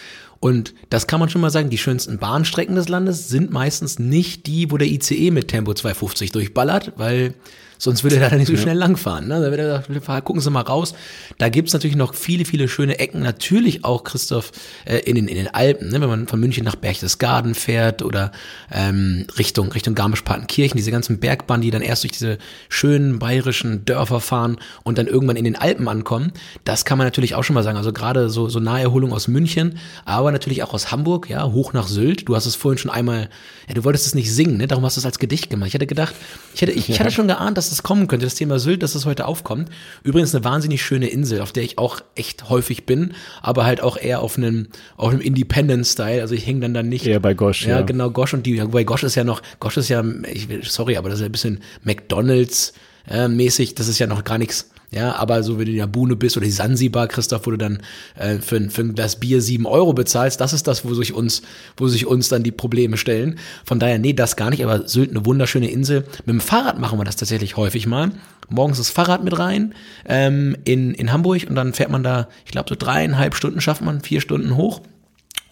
Und 0.41 0.75
das 0.89 1.07
kann 1.07 1.21
man 1.21 1.29
schon 1.29 1.43
mal 1.43 1.51
sagen, 1.51 1.71
die 1.71 1.79
schönsten 1.79 2.19
Bahnstrecken 2.19 2.75
des 2.75 2.89
Landes 2.89 3.29
sind 3.29 3.51
meistens 3.53 3.99
nicht 3.99 4.47
die, 4.47 4.71
wo 4.71 4.79
der 4.79 4.89
ICE 4.89 5.31
mit 5.31 5.49
Tempo 5.49 5.75
250 5.75 6.33
durchballert, 6.33 6.95
weil 6.97 7.35
Sonst 7.83 8.05
würde 8.05 8.21
er 8.21 8.31
da 8.31 8.37
nicht 8.37 8.47
so 8.47 8.57
schnell 8.57 8.77
langfahren. 8.77 9.27
Ne? 9.27 9.41
Da 9.41 9.51
würde 9.51 9.65
er 9.65 9.81
gesagt, 9.81 10.25
gucken 10.25 10.41
Sie 10.41 10.51
mal 10.51 10.61
raus. 10.61 10.95
Da 11.39 11.49
gibt's 11.49 11.73
natürlich 11.73 11.97
noch 11.97 12.15
viele, 12.15 12.45
viele 12.45 12.69
schöne 12.69 13.01
Ecken. 13.01 13.23
Natürlich 13.23 13.85
auch, 13.85 14.05
Christoph, 14.05 14.53
äh, 14.85 14.99
in, 14.99 15.17
den, 15.17 15.27
in 15.27 15.35
den 15.35 15.53
Alpen. 15.53 15.89
Ne? 15.89 16.01
Wenn 16.01 16.09
man 16.09 16.29
von 16.29 16.39
München 16.39 16.63
nach 16.63 16.77
Berchtesgaden 16.77 17.57
fährt 17.57 18.03
oder 18.03 18.31
ähm, 18.71 19.27
Richtung, 19.37 19.73
Richtung 19.73 19.97
Garmisch-Partenkirchen, 19.97 20.77
diese 20.77 20.93
ganzen 20.93 21.19
Bergbahnen, 21.19 21.63
die 21.63 21.73
dann 21.73 21.83
erst 21.83 22.05
durch 22.05 22.13
diese 22.13 22.39
schönen 22.69 23.19
bayerischen 23.19 23.85
Dörfer 23.85 24.21
fahren 24.21 24.59
und 24.85 24.97
dann 24.97 25.09
irgendwann 25.09 25.35
in 25.35 25.43
den 25.43 25.57
Alpen 25.57 25.89
ankommen. 25.89 26.31
Das 26.63 26.85
kann 26.85 26.99
man 26.99 27.09
natürlich 27.09 27.35
auch 27.35 27.43
schon 27.43 27.55
mal 27.55 27.65
sagen. 27.65 27.79
Also 27.79 27.93
gerade 27.93 28.31
so, 28.31 28.49
so 28.49 28.61
Naherholung 28.61 29.13
aus 29.13 29.27
München, 29.27 29.81
aber 30.05 30.31
natürlich 30.31 30.63
auch 30.63 30.73
aus 30.73 30.93
Hamburg, 30.93 31.29
ja, 31.29 31.51
hoch 31.51 31.73
nach 31.73 31.89
Sylt. 31.89 32.29
Du 32.29 32.37
hast 32.37 32.47
es 32.47 32.55
vorhin 32.55 32.79
schon 32.79 32.93
einmal, 32.93 33.29
ja, 33.67 33.75
du 33.75 33.83
wolltest 33.83 34.07
es 34.07 34.15
nicht 34.15 34.33
singen, 34.33 34.59
ne? 34.59 34.69
darum 34.69 34.85
hast 34.85 34.99
du 34.99 35.01
es 35.01 35.07
als 35.07 35.19
Gedicht 35.19 35.51
gemacht. 35.51 35.67
Ich 35.67 35.75
hätte 35.75 35.89
gedacht, 35.89 36.15
ich 36.55 36.63
hätte, 36.63 36.71
ich, 36.71 36.89
ich 36.89 37.01
hatte 37.01 37.11
schon 37.11 37.27
geahnt, 37.27 37.59
dass 37.59 37.72
das 37.73 37.83
kommen 37.83 38.07
könnte, 38.07 38.27
das 38.27 38.35
Thema 38.35 38.59
Sylt, 38.59 38.83
dass 38.83 38.93
das 38.93 39.07
heute 39.07 39.27
aufkommt. 39.27 39.71
Übrigens 40.05 40.35
eine 40.35 40.45
wahnsinnig 40.45 40.83
schöne 40.83 41.09
Insel, 41.09 41.41
auf 41.41 41.53
der 41.53 41.63
ich 41.63 41.79
auch 41.79 42.01
echt 42.15 42.49
häufig 42.49 42.87
bin, 42.87 43.15
aber 43.41 43.65
halt 43.65 43.81
auch 43.81 43.97
eher 43.97 44.21
auf 44.21 44.37
einem, 44.37 44.69
auf 44.97 45.11
einem 45.11 45.21
Independent-Style. 45.21 46.21
Also 46.21 46.35
ich 46.35 46.47
hänge 46.47 46.61
dann 46.61 46.75
dann 46.75 46.89
nicht. 46.89 47.07
Eher 47.07 47.21
bei 47.21 47.35
Gosch, 47.35 47.67
ja. 47.67 47.79
Ja, 47.79 47.83
genau, 47.83 48.11
Gosch 48.11 48.35
und 48.35 48.47
die, 48.47 48.63
wobei 48.63 48.85
Gosch 48.85 49.03
ist 49.03 49.15
ja 49.15 49.25
noch, 49.25 49.43
Gosch 49.59 49.77
ist 49.77 49.89
ja, 49.89 50.05
ich, 50.33 50.49
sorry, 50.71 50.97
aber 50.97 51.09
das 51.09 51.19
ist 51.19 51.23
ja 51.23 51.29
ein 51.29 51.33
bisschen 51.33 51.61
McDonalds 51.83 52.75
äh, 53.09 53.29
mäßig, 53.29 53.75
das 53.75 53.89
ist 53.89 53.99
ja 53.99 54.07
noch 54.07 54.25
gar 54.25 54.39
nichts 54.39 54.72
ja, 54.93 55.17
aber 55.17 55.43
so, 55.43 55.59
wenn 55.59 55.65
du 55.65 55.73
in 55.73 55.79
der 55.79 55.87
Buhne 55.87 56.17
bist 56.17 56.37
oder 56.37 56.45
die 56.45 56.53
Sansibar, 56.53 57.09
Christoph, 57.09 57.47
wo 57.47 57.53
du 57.53 57.57
dann 57.57 57.79
äh, 58.15 58.37
für, 58.37 58.61
für 58.69 58.85
das 58.85 59.19
Bier 59.19 59.41
sieben 59.41 59.67
Euro 59.67 59.95
bezahlst, 59.95 60.39
das 60.41 60.53
ist 60.53 60.69
das, 60.69 60.85
wo 60.85 60.93
sich 60.93 61.15
uns, 61.15 61.41
wo 61.79 61.89
sich 61.89 62.07
uns 62.07 62.29
dann 62.29 62.43
die 62.43 62.53
Probleme 62.53 62.99
stellen. 62.99 63.39
Von 63.65 63.81
daher, 63.81 63.99
nee, 63.99 64.13
das 64.13 64.37
gar 64.37 64.51
nicht, 64.51 64.63
aber 64.63 64.87
Sylt 64.87 65.11
eine 65.11 65.25
wunderschöne 65.25 65.71
Insel. 65.71 66.05
Mit 66.27 66.29
dem 66.29 66.41
Fahrrad 66.41 66.79
machen 66.79 66.99
wir 66.99 67.05
das 67.05 67.17
tatsächlich 67.17 67.57
häufig 67.57 67.87
mal. 67.87 68.11
Morgens 68.51 68.77
das 68.77 68.91
Fahrrad 68.91 69.25
mit 69.25 69.39
rein 69.39 69.75
ähm, 70.07 70.57
in, 70.65 70.93
in 70.93 71.11
Hamburg 71.11 71.47
und 71.49 71.55
dann 71.55 71.73
fährt 71.73 71.91
man 71.91 72.03
da, 72.03 72.29
ich 72.45 72.53
glaube, 72.53 72.69
so 72.69 72.75
dreieinhalb 72.79 73.35
Stunden 73.35 73.63
schafft 73.63 73.81
man, 73.81 74.03
vier 74.03 74.21
Stunden 74.21 74.57
hoch 74.57 74.83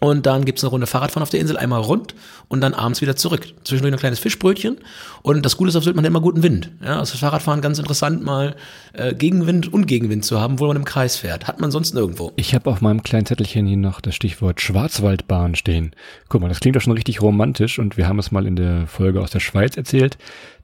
und 0.03 0.25
dann 0.25 0.45
gibt's 0.45 0.63
eine 0.63 0.71
Runde 0.71 0.87
Fahrradfahren 0.87 1.21
auf 1.21 1.29
der 1.29 1.39
Insel, 1.39 1.57
einmal 1.57 1.79
rund 1.79 2.15
und 2.47 2.59
dann 2.61 2.73
abends 2.73 3.01
wieder 3.01 3.15
zurück. 3.15 3.53
Zwischendurch 3.63 3.93
ein 3.93 3.99
kleines 3.99 4.17
Fischbrötchen. 4.17 4.77
Und 5.21 5.45
das 5.45 5.57
Gute 5.57 5.69
ist, 5.69 5.75
auf 5.75 5.83
Sylt 5.83 5.95
man 5.95 6.03
hat 6.03 6.09
immer 6.09 6.21
guten 6.21 6.41
Wind. 6.41 6.71
Ja, 6.83 6.97
also 6.97 7.19
Fahrradfahren 7.19 7.61
ganz 7.61 7.77
interessant, 7.77 8.23
mal 8.23 8.55
äh, 8.93 9.13
Gegenwind 9.13 9.71
und 9.71 9.85
Gegenwind 9.85 10.25
zu 10.25 10.41
haben, 10.41 10.59
wo 10.59 10.65
man 10.65 10.75
im 10.75 10.85
Kreis 10.85 11.17
fährt. 11.17 11.47
Hat 11.47 11.61
man 11.61 11.69
sonst 11.69 11.93
nirgendwo. 11.93 12.31
Ich 12.35 12.55
habe 12.55 12.67
auf 12.71 12.81
meinem 12.81 13.03
kleinen 13.03 13.27
Zettelchen 13.27 13.67
hier 13.67 13.77
noch 13.77 14.01
das 14.01 14.15
Stichwort 14.15 14.59
Schwarzwaldbahn 14.59 15.53
stehen. 15.53 15.91
Guck 16.29 16.41
mal, 16.41 16.47
das 16.47 16.61
klingt 16.61 16.75
doch 16.75 16.81
schon 16.81 16.93
richtig 16.93 17.21
romantisch 17.21 17.77
und 17.77 17.95
wir 17.95 18.07
haben 18.07 18.17
es 18.17 18.31
mal 18.31 18.47
in 18.47 18.55
der 18.55 18.87
Folge 18.87 19.21
aus 19.21 19.29
der 19.29 19.39
Schweiz 19.39 19.77
erzählt. 19.77 20.17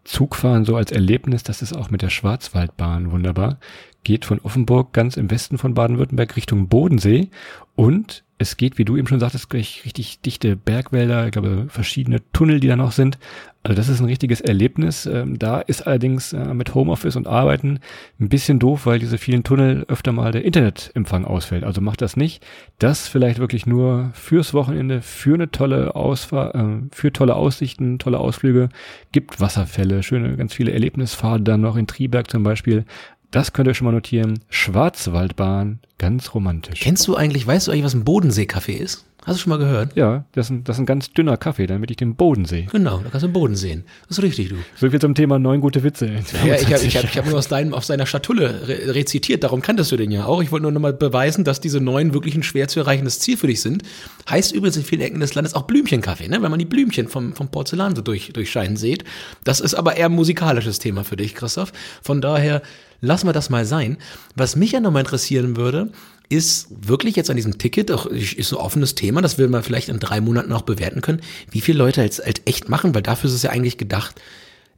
Zugfahren 0.08 0.64
so 0.64 0.78
als 0.78 0.92
Erlebnis, 0.92 1.44
das 1.44 1.62
ist 1.62 1.74
auch 1.74 1.90
mit 1.90 2.02
der 2.02 2.10
Schwarzwaldbahn 2.10 3.12
wunderbar. 3.12 3.60
Geht 4.04 4.24
von 4.24 4.40
Offenburg 4.40 4.94
ganz 4.94 5.18
im 5.18 5.30
Westen 5.30 5.58
von 5.58 5.74
Baden-Württemberg 5.74 6.38
Richtung 6.38 6.70
Bodensee 6.70 7.30
und 7.76 8.24
es 8.38 8.56
geht, 8.56 8.78
wie 8.78 8.86
du 8.86 8.96
eben 8.96 9.08
schon 9.08 9.20
sagtest, 9.20 9.54
richtig 9.54 10.22
dichte 10.22 10.56
Bergwälder, 10.56 11.26
ich 11.26 11.32
glaube 11.32 11.66
verschiedene 11.68 12.22
Tunnel, 12.32 12.62
die 12.62 12.68
da 12.68 12.78
noch 12.78 12.94
sind. 12.94 13.20
Also 13.68 13.76
das 13.76 13.90
ist 13.90 14.00
ein 14.00 14.06
richtiges 14.06 14.40
Erlebnis. 14.40 15.06
Ähm, 15.08 15.38
da 15.38 15.60
ist 15.60 15.86
allerdings 15.86 16.32
äh, 16.32 16.54
mit 16.54 16.74
Homeoffice 16.74 17.18
und 17.18 17.28
Arbeiten 17.28 17.80
ein 18.18 18.30
bisschen 18.30 18.60
doof, 18.60 18.86
weil 18.86 18.98
diese 18.98 19.18
vielen 19.18 19.44
Tunnel 19.44 19.84
öfter 19.90 20.14
mal 20.14 20.32
der 20.32 20.46
Internetempfang 20.46 21.26
ausfällt. 21.26 21.66
Also 21.66 21.82
macht 21.82 22.02
das 22.02 22.16
nicht. 22.16 22.46
Das 22.80 23.10
vielleicht 23.10 23.40
wirklich 23.40 23.66
nur 23.66 24.12
fürs 24.14 24.54
Wochenende, 24.54 25.02
für 25.02 25.34
eine 25.34 25.52
tolle 25.52 25.96
Ausfahrt, 25.96 26.56
äh, 26.56 26.80
für 26.94 27.12
tolle 27.12 27.36
Aussichten, 27.36 28.00
tolle 28.00 28.20
Ausflüge. 28.20 28.70
Gibt 29.12 29.42
Wasserfälle, 29.42 30.02
schöne, 30.02 30.38
ganz 30.38 30.54
viele 30.54 30.72
Erlebnisfahrten 30.72 31.44
dann 31.44 31.60
noch 31.60 31.76
in 31.76 31.88
Triberg 31.88 32.32
zum 32.32 32.44
Beispiel. 32.44 32.86
Das 33.32 33.54
könnt 33.54 33.68
ihr 33.68 33.74
schon 33.74 33.86
mal 33.86 33.92
notieren. 33.92 34.40
Schwarzwaldbahn, 34.50 35.80
ganz 35.98 36.34
romantisch. 36.34 36.80
Kennst 36.80 37.08
du 37.08 37.16
eigentlich, 37.16 37.46
weißt 37.46 37.68
du 37.68 37.72
eigentlich, 37.72 37.84
was 37.84 37.94
ein 37.94 38.06
Bodenseekaffee 38.06 38.76
ist? 38.76 39.06
Hast 39.28 39.40
du 39.40 39.42
schon 39.42 39.50
mal 39.50 39.60
gehört? 39.60 39.94
Ja, 39.98 40.24
das 40.32 40.46
ist 40.46 40.52
ein, 40.52 40.64
das 40.64 40.78
ist 40.78 40.80
ein 40.80 40.86
ganz 40.86 41.12
dünner 41.12 41.36
Kaffee, 41.36 41.68
damit 41.68 41.92
ich 41.92 41.98
den 41.98 42.16
Boden 42.16 42.46
sehe. 42.46 42.68
Genau, 42.72 43.00
da 43.00 43.10
kannst 43.10 43.24
du 43.24 43.28
den 43.28 43.34
Boden 43.34 43.58
sehen. 43.58 43.84
Das 44.08 44.18
ist 44.18 44.24
richtig, 44.24 44.48
du. 44.48 44.56
So 44.78 44.90
viel 44.90 45.02
zum 45.02 45.16
Thema 45.16 45.38
neun 45.38 45.60
gute 45.60 45.84
Witze. 45.84 46.06
Ja, 46.46 46.56
ich 46.56 46.74
habe 46.74 46.86
ich 46.86 46.96
hab, 46.96 47.04
ich 47.04 47.18
hab 47.18 47.26
nur 47.30 47.38
aus, 47.38 47.50
deinem, 47.50 47.74
aus 47.74 47.88
deiner 47.88 48.06
Schatulle 48.06 48.70
re 48.70 48.96
rezitiert, 48.96 49.44
darum 49.44 49.62
kanntest 49.62 49.92
du 49.92 49.98
den 49.98 50.12
ja 50.12 50.24
auch. 50.24 50.42
Ich 50.42 50.54
wollte 50.54 50.64
nur 50.64 50.72
noch 50.72 50.80
mal 50.80 50.94
beweisen, 50.94 51.44
dass 51.44 51.60
diese 51.60 51.82
neun 51.82 52.14
wirklich 52.14 52.36
ein 52.36 52.44
schwer 52.44 52.70
zu 52.70 52.80
erreichendes 52.80 53.20
Ziel 53.20 53.36
für 53.36 53.48
dich 53.48 53.62
sind. 53.62 53.84
Heißt 54.30 54.54
übrigens 54.54 54.78
in 54.78 54.86
vielen 54.86 55.02
Ecken 55.02 55.20
des 55.20 55.36
Landes 55.36 55.56
auch 55.56 55.64
Blümchenkaffee, 55.64 56.30
ne? 56.30 56.42
wenn 56.42 56.50
man 56.50 56.60
die 56.60 56.66
Blümchen 56.66 57.10
vom, 57.10 57.34
vom 57.34 57.50
Porzellan 57.50 57.98
so 57.98 58.02
durch, 58.02 58.32
durchscheinen 58.32 58.78
sieht. 58.78 59.04
Das 59.44 59.60
ist 59.60 59.74
aber 59.74 59.98
eher 59.98 60.06
ein 60.06 60.14
musikalisches 60.14 60.80
Thema 60.80 61.04
für 61.04 61.18
dich, 61.18 61.36
Christoph. 61.36 61.74
Von 62.02 62.22
daher 62.22 62.62
lassen 63.02 63.28
wir 63.28 63.34
das 63.34 63.50
mal 63.50 63.66
sein. 63.66 63.98
Was 64.36 64.56
mich 64.56 64.72
ja 64.72 64.80
nochmal 64.80 65.02
interessieren 65.02 65.56
würde, 65.58 65.92
ist 66.30 66.68
wirklich 66.70 67.16
jetzt 67.16 67.30
an 67.30 67.36
diesem 67.36 67.58
Ticket, 67.58 67.90
ist 67.90 68.52
ein 68.52 68.58
offenes 68.58 68.96
Thema, 68.96 69.22
das 69.22 69.38
will 69.38 69.48
man 69.48 69.64
vielleicht 69.64 69.90
in 69.90 70.00
drei 70.00 70.20
Monaten 70.20 70.52
auch 70.52 70.64
bewerten 70.64 71.02
können, 71.02 71.22
wie 71.52 71.62
viele 71.62 71.78
Leute 71.78 72.02
jetzt 72.02 72.24
halt 72.24 72.42
echt 72.46 72.70
machen, 72.70 72.94
weil 72.94 73.02
dafür 73.02 73.30
ist 73.30 73.36
es 73.36 73.44
ja 73.44 73.52
eigentlich 73.52 73.78
gedacht, 73.78 74.22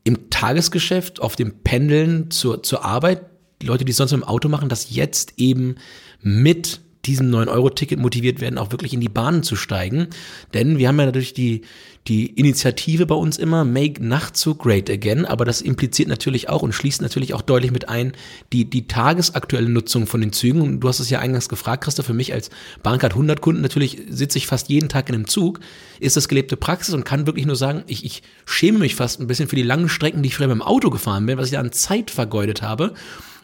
im 0.03 0.29
Tagesgeschäft, 0.29 1.21
auf 1.21 1.36
dem 1.36 1.60
Pendeln 1.63 2.32
zur, 2.32 2.63
zur 2.63 2.86
Arbeit, 2.86 3.21
Leute, 3.62 3.84
die 3.84 3.91
sonst 3.91 4.12
mit 4.12 4.21
dem 4.21 4.27
Auto 4.27 4.47
machen, 4.47 4.69
das 4.69 4.91
jetzt 4.91 5.34
eben 5.38 5.75
mit 6.21 6.82
diesem 7.05 7.31
9-Euro-Ticket 7.33 7.99
motiviert 7.99 8.41
werden, 8.41 8.57
auch 8.57 8.71
wirklich 8.71 8.93
in 8.93 8.99
die 8.99 9.09
Bahnen 9.09 9.43
zu 9.43 9.55
steigen. 9.55 10.07
Denn 10.53 10.77
wir 10.77 10.88
haben 10.88 10.99
ja 10.99 11.05
natürlich 11.05 11.33
die, 11.33 11.62
die 12.07 12.25
Initiative 12.25 13.05
bei 13.05 13.15
uns 13.15 13.38
immer, 13.38 13.63
Make 13.63 14.03
Nachtzug 14.03 14.59
Great 14.59 14.89
Again, 14.89 15.25
aber 15.25 15.45
das 15.45 15.62
impliziert 15.62 16.09
natürlich 16.09 16.49
auch 16.49 16.62
und 16.62 16.73
schließt 16.73 17.01
natürlich 17.01 17.33
auch 17.33 17.41
deutlich 17.41 17.71
mit 17.71 17.88
ein, 17.88 18.13
die, 18.51 18.65
die 18.65 18.88
tagesaktuelle 18.88 19.69
Nutzung 19.69 20.07
von 20.07 20.19
den 20.19 20.33
Zügen. 20.33 20.62
Und 20.62 20.81
du 20.81 20.88
hast 20.89 20.99
es 20.99 21.09
ja 21.09 21.19
eingangs 21.19 21.47
gefragt, 21.47 21.83
Christoph, 21.85 22.07
für 22.07 22.13
mich 22.13 22.33
als 22.33 22.49
Bahncard 22.83 23.13
100 23.13 23.39
Kunden, 23.39 23.62
natürlich 23.62 24.01
sitze 24.09 24.38
ich 24.38 24.47
fast 24.47 24.69
jeden 24.69 24.89
Tag 24.89 25.07
in 25.07 25.15
einem 25.15 25.27
Zug, 25.27 25.62
ist 25.99 26.17
das 26.17 26.27
gelebte 26.27 26.57
Praxis 26.57 26.93
und 26.93 27.05
kann 27.05 27.27
wirklich 27.27 27.45
nur 27.45 27.55
sagen, 27.55 27.83
ich, 27.88 28.03
ich 28.03 28.23
schäme 28.45 28.79
mich 28.79 28.95
fast 28.95 29.21
ein 29.21 29.27
bisschen 29.27 29.47
für 29.47 29.55
die 29.55 29.63
langen 29.63 29.88
Strecken, 29.88 30.21
die 30.21 30.27
ich 30.27 30.35
früher 30.35 30.47
mit 30.47 30.55
dem 30.55 30.62
Auto 30.62 30.89
gefahren 30.89 31.25
bin, 31.25 31.38
was 31.38 31.45
ich 31.45 31.53
da 31.53 31.59
an 31.59 31.71
Zeit 31.71 32.12
vergeudet 32.12 32.62
habe. 32.62 32.93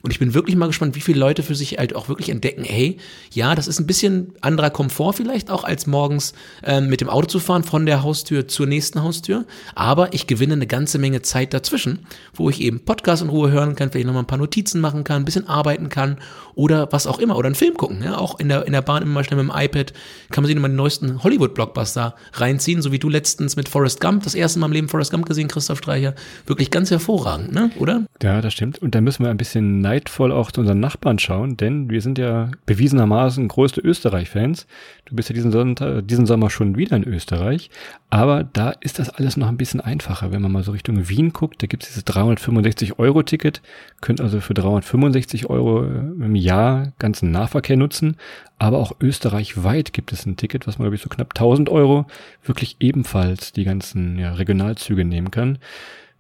Und 0.06 0.12
ich 0.12 0.20
bin 0.20 0.36
wirklich 0.36 0.56
mal 0.56 0.68
gespannt, 0.68 0.94
wie 0.94 1.02
viele 1.02 1.20
Leute 1.20 1.42
für 1.42 1.56
sich 1.56 1.80
halt 1.80 1.96
auch 1.96 2.10
wirklich 2.10 2.30
entdecken, 2.30 2.64
hey, 2.64 2.98
ja, 3.34 3.56
das 3.56 3.68
ist 3.68 3.80
ein 3.80 3.88
bisschen 3.88 4.34
anderer 4.40 4.70
Komfort 4.70 5.14
vielleicht 5.14 5.50
auch, 5.50 5.64
als 5.64 5.88
morgens 5.88 6.36
ähm, 6.64 6.90
mit 6.90 7.02
dem 7.02 7.10
Auto 7.10 7.26
zu 7.26 7.40
fahren, 7.40 7.64
von 7.64 7.88
der 7.88 8.04
Haustür 8.04 8.48
zur 8.48 8.68
nächsten 8.68 9.02
Haustür. 9.02 9.46
Aber 9.74 10.14
ich 10.14 10.28
gewinne 10.28 10.54
eine 10.54 10.68
ganze 10.68 11.00
Menge 11.00 11.24
Zeit 11.24 11.56
dazwischen, 11.56 12.06
wo 12.36 12.52
ich 12.52 12.62
eben 12.62 12.82
Podcast 12.82 13.24
in 13.24 13.30
Ruhe 13.30 13.50
hören 13.50 13.76
kann, 13.76 13.90
vielleicht 13.90 14.06
nochmal 14.06 14.22
ein 14.22 14.28
paar 14.28 14.38
Notizen 14.38 14.80
machen 14.80 15.04
kann, 15.04 15.24
ein 15.24 15.26
bisschen 15.26 15.50
arbeiten 15.50 15.90
kann 15.90 16.20
oder 16.54 16.88
was 16.92 17.08
auch 17.08 17.18
immer. 17.18 17.36
Oder 17.36 17.48
einen 17.48 17.56
Film 17.56 17.74
gucken. 17.76 18.04
Ja, 18.04 18.20
auch 18.20 18.40
in 18.40 18.48
der, 18.48 18.68
in 18.68 18.74
der 18.74 18.84
Bahn 18.84 19.02
immer 19.02 19.24
schnell 19.24 19.44
mit 19.44 19.52
dem 19.52 19.60
iPad 19.60 19.92
kann 20.30 20.44
man 20.44 20.46
sich 20.46 20.56
nochmal 20.56 20.70
den 20.70 20.78
neuesten 20.78 21.24
Hollywood-Blockbuster 21.24 22.14
reinziehen, 22.34 22.84
so 22.84 22.92
wie 22.92 23.00
du 23.00 23.10
letztens 23.10 23.56
mit 23.56 23.70
Forrest 23.70 24.02
Gump, 24.02 24.22
das 24.22 24.36
erste 24.36 24.60
Mal 24.60 24.68
im 24.68 24.74
Leben 24.74 24.88
Forrest 24.88 25.10
Gump 25.10 25.26
gesehen, 25.26 25.48
Christoph 25.48 25.80
Streicher. 25.80 26.14
Wirklich 26.46 26.70
ganz 26.70 26.92
hervorragend, 26.92 27.54
ne? 27.54 27.72
oder? 27.80 28.04
Ja, 28.22 28.42
das 28.42 28.54
stimmt. 28.54 28.78
Und 28.84 28.94
da 28.94 29.02
müssen 29.02 29.24
wir 29.24 29.32
ein 29.32 29.38
bisschen 29.38 29.82
neidvoll 29.96 30.32
auch 30.32 30.52
zu 30.52 30.62
unseren 30.62 30.80
Nachbarn 30.80 31.20
schauen, 31.20 31.58
denn 31.58 31.90
wir 31.90 32.02
sind 32.02 32.18
ja 32.18 32.52
bewiesenermaßen 32.66 33.48
größte 33.48 33.82
Österreich-Fans. 33.82 34.68
Du 35.06 35.16
bist 35.16 35.30
ja 35.30 35.34
diesen, 35.34 35.52
Sonntag, 35.52 36.08
diesen 36.08 36.26
Sommer 36.26 36.50
schon 36.50 36.76
wieder 36.76 36.98
in 36.98 37.06
Österreich, 37.06 37.70
aber 38.10 38.44
da 38.44 38.72
ist 38.82 39.00
das 39.00 39.10
alles 39.10 39.38
noch 39.38 39.48
ein 39.48 39.58
bisschen 39.58 39.82
einfacher. 39.82 40.32
Wenn 40.32 40.42
man 40.42 40.52
mal 40.52 40.64
so 40.64 40.72
Richtung 40.72 41.08
Wien 41.08 41.32
guckt, 41.32 41.64
da 41.64 41.68
gibt 41.68 41.84
es 41.84 41.90
dieses 41.90 42.06
365-Euro-Ticket, 42.08 43.62
könnt 44.02 44.20
also 44.20 44.42
für 44.42 44.54
365 44.54 45.50
Euro 45.50 45.86
äh, 45.86 45.88
im 45.88 46.36
Jahr 46.36 46.92
ganzen 47.00 47.32
Nahverkehr 47.32 47.78
nutzen, 47.78 48.18
aber 48.60 48.80
auch 48.80 48.94
österreichweit 49.00 49.94
gibt 49.94 50.12
es 50.12 50.26
ein 50.26 50.38
Ticket, 50.38 50.68
was 50.68 50.78
man, 50.78 50.86
glaube 50.86 50.96
ich, 50.96 51.02
so 51.02 51.10
knapp 51.10 51.34
1000 51.34 51.70
Euro 51.70 52.06
wirklich 52.44 52.78
ebenfalls 52.80 53.54
die 53.54 53.64
ganzen 53.64 54.20
ja, 54.20 54.34
Regionalzüge 54.34 55.06
nehmen 55.06 55.32
kann. 55.32 55.58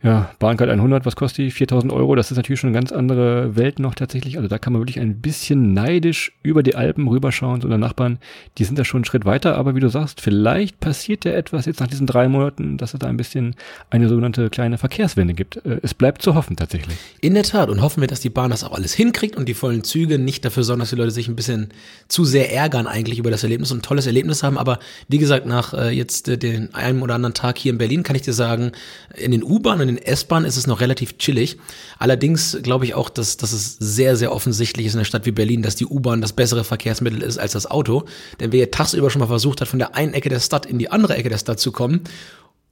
Ja, 0.05 0.29
Bahncard 0.37 0.69
100, 0.69 1.03
was 1.07 1.15
kostet 1.15 1.39
die? 1.39 1.49
4000 1.49 1.91
Euro, 1.91 2.13
das 2.13 2.29
ist 2.29 2.37
natürlich 2.37 2.59
schon 2.59 2.67
eine 2.67 2.77
ganz 2.77 2.91
andere 2.91 3.55
Welt 3.55 3.79
noch 3.79 3.95
tatsächlich. 3.95 4.37
Also 4.37 4.47
da 4.47 4.59
kann 4.59 4.71
man 4.71 4.79
wirklich 4.83 4.99
ein 4.99 5.19
bisschen 5.19 5.73
neidisch 5.73 6.31
über 6.43 6.61
die 6.61 6.75
Alpen 6.75 7.07
rüberschauen 7.07 7.59
zu 7.59 7.65
unseren 7.65 7.81
Nachbarn. 7.81 8.19
Die 8.59 8.65
sind 8.65 8.77
da 8.77 8.85
schon 8.85 8.99
einen 8.99 9.05
Schritt 9.05 9.25
weiter, 9.25 9.55
aber 9.55 9.73
wie 9.73 9.79
du 9.79 9.89
sagst, 9.89 10.21
vielleicht 10.21 10.79
passiert 10.79 11.25
ja 11.25 11.31
etwas 11.31 11.65
jetzt 11.65 11.79
nach 11.79 11.87
diesen 11.87 12.05
drei 12.05 12.27
Monaten, 12.27 12.77
dass 12.77 12.93
es 12.93 12.99
da 12.99 13.07
ein 13.07 13.17
bisschen 13.17 13.55
eine 13.89 14.07
sogenannte 14.07 14.51
kleine 14.51 14.77
Verkehrswende 14.77 15.33
gibt. 15.33 15.65
Äh, 15.65 15.79
es 15.81 15.95
bleibt 15.95 16.21
zu 16.21 16.35
hoffen 16.35 16.55
tatsächlich. 16.55 16.95
In 17.21 17.33
der 17.33 17.41
Tat 17.41 17.69
und 17.69 17.81
hoffen 17.81 18.01
wir, 18.01 18.07
dass 18.07 18.19
die 18.19 18.29
Bahn 18.29 18.51
das 18.51 18.63
auch 18.63 18.73
alles 18.73 18.93
hinkriegt 18.93 19.35
und 19.35 19.49
die 19.49 19.55
vollen 19.55 19.83
Züge 19.83 20.19
nicht 20.19 20.45
dafür 20.45 20.63
sorgen, 20.63 20.81
dass 20.81 20.91
die 20.91 20.97
Leute 20.97 21.09
sich 21.09 21.27
ein 21.29 21.35
bisschen 21.35 21.69
zu 22.09 22.25
sehr 22.25 22.53
ärgern 22.53 22.85
eigentlich 22.85 23.17
über 23.17 23.31
das 23.31 23.41
Erlebnis 23.41 23.71
und 23.71 23.79
ein 23.79 23.81
tolles 23.81 24.05
Erlebnis 24.05 24.43
haben. 24.43 24.59
Aber 24.59 24.77
wie 25.07 25.17
gesagt, 25.17 25.47
nach 25.47 25.73
äh, 25.73 25.89
jetzt 25.89 26.27
äh, 26.27 26.37
den 26.37 26.75
einen 26.75 27.01
oder 27.01 27.15
anderen 27.15 27.33
Tag 27.33 27.57
hier 27.57 27.71
in 27.71 27.79
Berlin 27.79 28.03
kann 28.03 28.15
ich 28.15 28.21
dir 28.21 28.33
sagen, 28.33 28.71
in 29.15 29.31
den 29.31 29.43
U-Bahnen 29.43 29.94
und 29.94 29.94
in 29.95 30.01
S-Bahn 30.03 30.45
ist 30.45 30.57
es 30.57 30.67
noch 30.67 30.81
relativ 30.81 31.17
chillig. 31.17 31.57
Allerdings 31.99 32.57
glaube 32.61 32.85
ich 32.85 32.93
auch, 32.93 33.09
dass, 33.09 33.37
dass 33.37 33.53
es 33.53 33.77
sehr, 33.77 34.15
sehr 34.15 34.31
offensichtlich 34.31 34.85
ist 34.85 34.93
in 34.93 34.99
einer 34.99 35.05
Stadt 35.05 35.25
wie 35.25 35.31
Berlin, 35.31 35.61
dass 35.61 35.75
die 35.75 35.85
U-Bahn 35.85 36.21
das 36.21 36.33
bessere 36.33 36.63
Verkehrsmittel 36.63 37.21
ist 37.21 37.37
als 37.37 37.53
das 37.53 37.69
Auto. 37.69 38.05
Denn 38.39 38.51
wer 38.51 38.71
tagsüber 38.71 39.09
schon 39.09 39.19
mal 39.19 39.27
versucht 39.27 39.61
hat, 39.61 39.67
von 39.67 39.79
der 39.79 39.95
einen 39.95 40.13
Ecke 40.13 40.29
der 40.29 40.39
Stadt 40.39 40.65
in 40.65 40.79
die 40.79 40.91
andere 40.91 41.15
Ecke 41.15 41.29
der 41.29 41.37
Stadt 41.37 41.59
zu 41.59 41.71
kommen, 41.71 42.01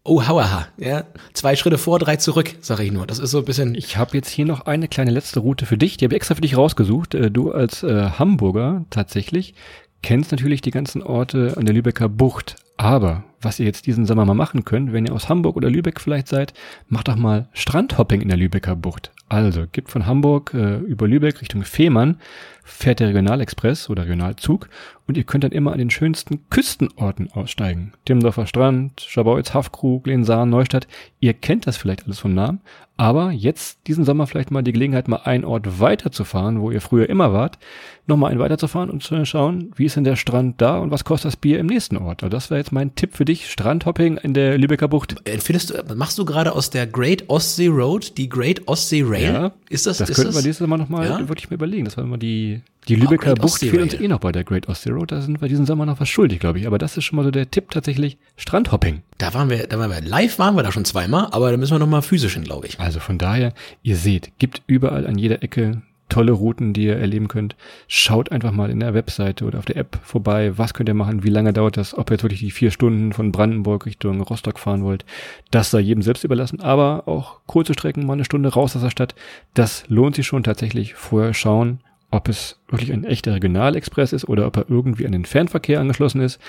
Oh, 0.06 0.28
hauaha, 0.28 0.68
ja. 0.78 1.06
Zwei 1.32 1.56
Schritte 1.56 1.78
vor, 1.78 1.98
drei 1.98 2.18
zurück, 2.18 2.56
sage 2.60 2.84
ich 2.84 2.92
nur. 2.92 3.08
Das 3.08 3.20
ist 3.20 3.32
so 3.32 3.38
ein 3.38 3.46
bisschen. 3.46 3.74
Ich 3.74 3.96
habe 3.96 4.18
jetzt 4.18 4.28
hier 4.28 4.44
noch 4.44 4.66
eine 4.66 4.90
kleine 4.90 5.12
letzte 5.12 5.40
Route 5.40 5.66
für 5.66 5.78
dich. 5.78 5.96
Die 5.96 6.04
habe 6.04 6.14
ich 6.14 6.18
extra 6.18 6.36
für 6.36 6.42
dich 6.42 6.58
rausgesucht. 6.58 7.16
Äh, 7.16 7.32
du 7.32 7.54
als 7.54 7.84
äh, 7.84 8.10
Hamburger 8.20 8.84
tatsächlich 8.90 9.54
kennst 10.02 10.32
natürlich 10.32 10.60
die 10.60 10.72
ganzen 10.72 11.02
Orte 11.02 11.54
an 11.56 11.66
der 11.66 11.74
Lübecker 11.74 12.10
Bucht. 12.10 12.58
Aber 12.84 13.24
was 13.42 13.62
ihr 13.62 13.66
jetzt 13.66 13.88
diesen 13.88 14.06
Sommer 14.06 14.26
mal 14.26 14.34
machen 14.34 14.66
könnt, 14.66 14.92
wenn 14.92 15.06
ihr 15.06 15.14
aus 15.14 15.30
Hamburg 15.30 15.56
oder 15.56 15.70
Lübeck 15.70 16.02
vielleicht 16.02 16.28
seid, 16.28 16.54
macht 16.90 17.08
doch 17.08 17.16
mal 17.16 17.48
Strandhopping 17.54 18.20
in 18.20 18.28
der 18.28 18.36
Lübecker 18.36 18.76
Bucht. 18.76 19.14
Also 19.30 19.68
gibt 19.72 19.90
von 19.90 20.06
Hamburg 20.06 20.54
äh, 20.54 20.80
über 20.80 21.08
Lübeck 21.08 21.40
Richtung 21.40 21.64
Fehmarn 21.64 22.20
fährt 22.62 23.00
der 23.00 23.08
Regionalexpress 23.08 23.90
oder 23.90 24.04
Regionalzug 24.04 24.68
und 25.08 25.18
ihr 25.18 25.24
könnt 25.24 25.44
dann 25.44 25.52
immer 25.52 25.74
an 25.74 25.80
den 25.80 25.90
schönsten 25.90 26.48
Küstenorten 26.50 27.32
aussteigen. 27.34 27.94
Timmendorfer 28.06 28.48
Strand, 28.48 29.02
Schabauitz, 29.02 29.54
Hafkrug, 29.54 30.08
Lensahn, 30.08 30.50
Neustadt. 30.50 30.88
Ihr 31.20 31.34
kennt 31.34 31.68
das 31.68 31.78
vielleicht 31.78 32.06
alles 32.06 32.20
vom 32.20 32.34
Namen, 32.34 32.62
aber 32.96 33.32
jetzt 33.32 33.80
diesen 33.88 34.06
Sommer 34.06 34.28
vielleicht 34.28 34.52
mal 34.52 34.62
die 34.62 34.72
Gelegenheit, 34.72 35.08
mal 35.08 35.22
einen 35.24 35.46
Ort 35.46 35.80
weiterzufahren, 35.80 36.62
wo 36.62 36.72
ihr 36.72 36.80
früher 36.80 37.10
immer 37.10 37.34
wart, 37.34 37.58
nochmal 38.06 38.32
einen 38.32 38.40
weiterzufahren 38.40 38.90
und 38.90 39.02
zu 39.02 39.26
schauen, 39.26 39.72
wie 39.76 39.86
ist 39.86 39.96
denn 39.96 40.04
der 40.04 40.16
Strand 40.16 40.62
da 40.62 40.78
und 40.78 40.92
was 40.92 41.04
kostet 41.04 41.30
das 41.30 41.38
Bier 41.38 41.60
im 41.60 41.66
nächsten 41.66 41.98
Ort. 41.98 42.24
Also 42.24 42.30
das 42.36 42.50
wäre 42.50 42.60
jetzt 42.60 42.72
mein 42.72 42.96
Tipp 42.96 43.16
für 43.16 43.26
dich, 43.26 43.50
Strandhopping 43.50 44.18
in 44.18 44.34
der 44.34 44.58
Lübecker 44.58 44.88
Bucht. 44.88 45.16
Findest 45.40 45.72
du, 45.72 45.96
machst 45.96 46.18
du 46.18 46.26
gerade 46.26 46.54
aus 46.54 46.70
der 46.70 46.86
Great 46.88 47.30
Ostsee 47.30 47.68
Road 47.68 48.18
die 48.18 48.30
Great 48.30 48.68
Ostsee 48.68 49.04
Rail? 49.06 49.34
Ja, 49.34 49.52
ist 49.70 49.86
das, 49.88 49.98
das 49.98 50.10
ist 50.10 50.16
könnten 50.16 50.34
das? 50.34 50.42
wir 50.44 50.48
nächstes 50.48 50.68
Mal 50.68 50.78
nochmal 50.78 51.06
Ja? 51.08 51.28
wirklich 51.28 51.50
mal 51.50 51.56
überlegen. 51.56 51.86
Das 51.86 51.98
war 51.98 52.04
immer 52.04 52.18
die, 52.18 52.62
die 52.88 52.96
Lübecker 52.96 53.34
Great 53.34 53.42
Bucht 53.42 53.60
fehlt 53.60 53.82
uns 53.82 53.94
eh 53.94 54.08
noch 54.08 54.20
bei 54.20 54.32
der 54.32 54.44
Great 54.44 54.68
Ostsee 54.68 54.92
Road. 54.92 55.12
Da 55.12 55.22
sind 55.22 55.42
wir 55.42 55.48
diesen 55.48 55.66
Sommer 55.66 55.86
noch 55.86 56.00
was 56.00 56.10
schuldig, 56.10 56.40
glaube 56.40 56.60
ich. 56.60 56.68
Aber 56.68 56.78
das 56.78 56.98
ist 56.98 57.06
schon 57.06 57.18
mal 57.18 57.24
so 57.24 57.32
der 57.32 57.50
Tipp 57.50 57.72
tatsächlich, 57.72 58.18
Strandhopping. 58.36 59.02
Da 59.18 59.34
waren 59.34 59.50
wir, 59.50 59.68
da 59.68 59.80
waren 59.80 59.92
wir 59.92 60.02
live, 60.02 60.40
waren 60.40 60.56
wir 60.56 60.64
da 60.64 60.72
schon 60.72 60.86
zweimal, 60.86 61.28
aber 61.32 61.52
da 61.52 61.58
müssen 61.58 61.74
wir 61.74 61.80
noch 61.80 61.88
mal 61.88 62.02
physisch 62.02 62.34
hin, 62.34 62.44
glaube 62.44 62.68
ich. 62.68 62.80
Also 62.80 63.00
von 63.00 63.18
daher, 63.18 63.54
ihr 63.82 63.98
seht, 63.98 64.34
gibt 64.40 64.62
überall 64.68 65.08
an 65.08 65.18
jeder 65.18 65.44
Ecke 65.44 65.82
tolle 66.10 66.32
Routen, 66.32 66.74
die 66.74 66.84
ihr 66.84 66.98
erleben 66.98 67.28
könnt. 67.28 67.56
Schaut 67.88 68.32
einfach 68.32 68.52
mal 68.52 68.70
in 68.70 68.80
der 68.80 68.94
Webseite 68.94 69.46
oder 69.46 69.60
auf 69.60 69.66
der 69.66 69.78
App 69.78 70.00
vorbei. 70.04 70.58
Was 70.58 70.74
könnt 70.74 70.90
ihr 70.90 70.94
machen? 70.94 71.24
Wie 71.24 71.30
lange 71.30 71.54
dauert 71.54 71.76
das? 71.76 71.98
Ob 71.98 72.10
ihr 72.10 72.16
jetzt 72.16 72.24
wirklich 72.24 72.42
die 72.42 72.52
vier 72.52 72.70
Stunden 72.70 73.14
von 73.14 73.32
Brandenburg 73.32 73.86
Richtung 73.88 74.22
Rostock 74.22 74.60
fahren 74.60 74.84
wollt? 74.84 75.06
Das 75.50 75.72
sei 75.72 75.80
jedem 75.80 76.04
selbst 76.04 76.24
überlassen. 76.24 76.62
Aber 76.62 77.08
auch 77.08 77.40
kurze 77.48 77.74
Strecken, 77.74 78.06
mal 78.06 78.14
eine 78.14 78.26
Stunde 78.26 78.50
raus 78.50 78.76
aus 78.76 78.84
der 78.84 78.92
Stadt. 78.92 79.16
Das 79.56 79.86
lohnt 79.88 80.16
sich 80.16 80.28
schon 80.28 80.44
tatsächlich. 80.44 80.94
Vorher 80.94 81.34
schauen, 81.34 81.80
ob 82.14 82.30
es 82.30 82.60
wirklich 82.70 82.94
ein 82.94 83.04
echter 83.04 83.34
Regionalexpress 83.34 84.14
ist 84.14 84.28
oder 84.30 84.46
ob 84.48 84.58
er 84.58 84.70
irgendwie 84.70 85.06
an 85.06 85.12
den 85.12 85.26
Fernverkehr 85.26 85.80
angeschlossen 85.80 86.22
ist. 86.22 86.40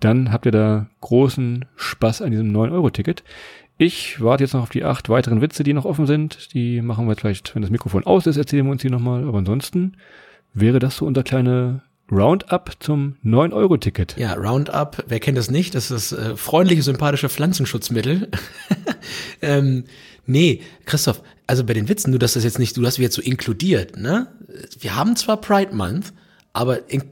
Dann 0.00 0.30
habt 0.30 0.46
ihr 0.46 0.52
da 0.52 0.86
großen 1.00 1.64
Spaß 1.76 2.22
an 2.22 2.30
diesem 2.30 2.52
9-Euro-Ticket. 2.52 3.24
Ich 3.78 4.20
warte 4.20 4.44
jetzt 4.44 4.52
noch 4.52 4.62
auf 4.62 4.70
die 4.70 4.84
acht 4.84 5.08
weiteren 5.08 5.40
Witze, 5.40 5.62
die 5.62 5.72
noch 5.72 5.84
offen 5.84 6.06
sind. 6.06 6.52
Die 6.54 6.82
machen 6.82 7.08
wir 7.08 7.16
vielleicht, 7.16 7.54
wenn 7.54 7.62
das 7.62 7.70
Mikrofon 7.70 8.04
aus 8.04 8.26
ist, 8.26 8.36
erzählen 8.36 8.66
wir 8.66 8.72
uns 8.72 8.82
die 8.82 8.90
nochmal. 8.90 9.26
Aber 9.26 9.38
ansonsten 9.38 9.96
wäre 10.52 10.78
das 10.78 10.98
so 10.98 11.06
unser 11.06 11.22
kleine 11.22 11.82
Roundup 12.10 12.72
zum 12.78 13.16
9-Euro-Ticket. 13.24 14.16
Ja, 14.18 14.34
Roundup, 14.34 15.04
wer 15.08 15.18
kennt 15.18 15.38
das 15.38 15.50
nicht? 15.50 15.74
Das 15.74 15.90
ist 15.90 16.12
äh, 16.12 16.36
freundliche, 16.36 16.82
sympathische 16.82 17.28
Pflanzenschutzmittel. 17.28 18.30
ähm, 19.42 19.84
nee, 20.26 20.60
Christoph, 20.84 21.22
also 21.46 21.64
bei 21.64 21.74
den 21.74 21.88
Witzen, 21.88 22.12
du 22.12 22.18
das 22.18 22.36
ist 22.36 22.44
jetzt 22.44 22.58
nicht, 22.58 22.76
du 22.76 22.84
hast 22.84 22.98
wir 22.98 23.04
jetzt 23.04 23.14
so 23.14 23.22
inkludiert, 23.22 23.96
ne? 23.96 24.28
Wir 24.80 24.96
haben 24.96 25.16
zwar 25.16 25.40
Pride 25.40 25.74
Month, 25.74 26.12
aber 26.52 26.90
in, 26.90 27.02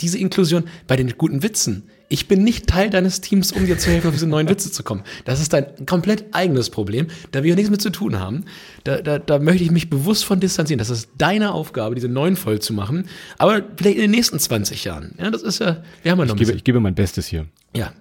diese 0.00 0.18
Inklusion 0.18 0.64
bei 0.86 0.96
den 0.96 1.16
guten 1.16 1.42
Witzen. 1.42 1.84
Ich 2.08 2.28
bin 2.28 2.44
nicht 2.44 2.66
Teil 2.66 2.90
deines 2.90 3.22
Teams, 3.22 3.52
um 3.52 3.64
dir 3.64 3.78
zu 3.78 3.90
helfen, 3.90 4.08
auf 4.08 4.12
diese 4.12 4.26
neuen 4.26 4.46
Witze 4.48 4.70
zu 4.70 4.82
kommen. 4.82 5.02
Das 5.24 5.40
ist 5.40 5.54
dein 5.54 5.86
komplett 5.86 6.26
eigenes 6.32 6.68
Problem, 6.68 7.06
da 7.30 7.42
wir 7.42 7.54
nichts 7.54 7.70
mit 7.70 7.80
zu 7.80 7.88
tun 7.88 8.18
haben. 8.18 8.44
Da, 8.84 9.00
da, 9.00 9.18
da 9.18 9.38
möchte 9.38 9.64
ich 9.64 9.70
mich 9.70 9.88
bewusst 9.88 10.26
von 10.26 10.38
distanzieren. 10.38 10.78
Das 10.78 10.90
ist 10.90 11.08
deine 11.16 11.52
Aufgabe, 11.52 11.94
diese 11.94 12.08
neuen 12.08 12.36
voll 12.36 12.60
zu 12.60 12.74
machen. 12.74 13.08
Aber 13.38 13.62
vielleicht 13.76 13.96
in 13.96 14.02
den 14.02 14.10
nächsten 14.10 14.38
20 14.38 14.84
Jahren. 14.84 15.14
Ja, 15.18 15.30
das 15.30 15.42
ist 15.42 15.60
ja, 15.60 15.82
wir 16.02 16.12
haben 16.12 16.18
ja 16.18 16.24
noch 16.26 16.26
Ich 16.26 16.30
ein 16.32 16.36
gebe, 16.36 16.38
bisschen. 16.38 16.56
ich 16.58 16.64
gebe 16.64 16.80
mein 16.80 16.94
Bestes 16.94 17.26
hier. 17.28 17.46
Ja, 17.74 17.92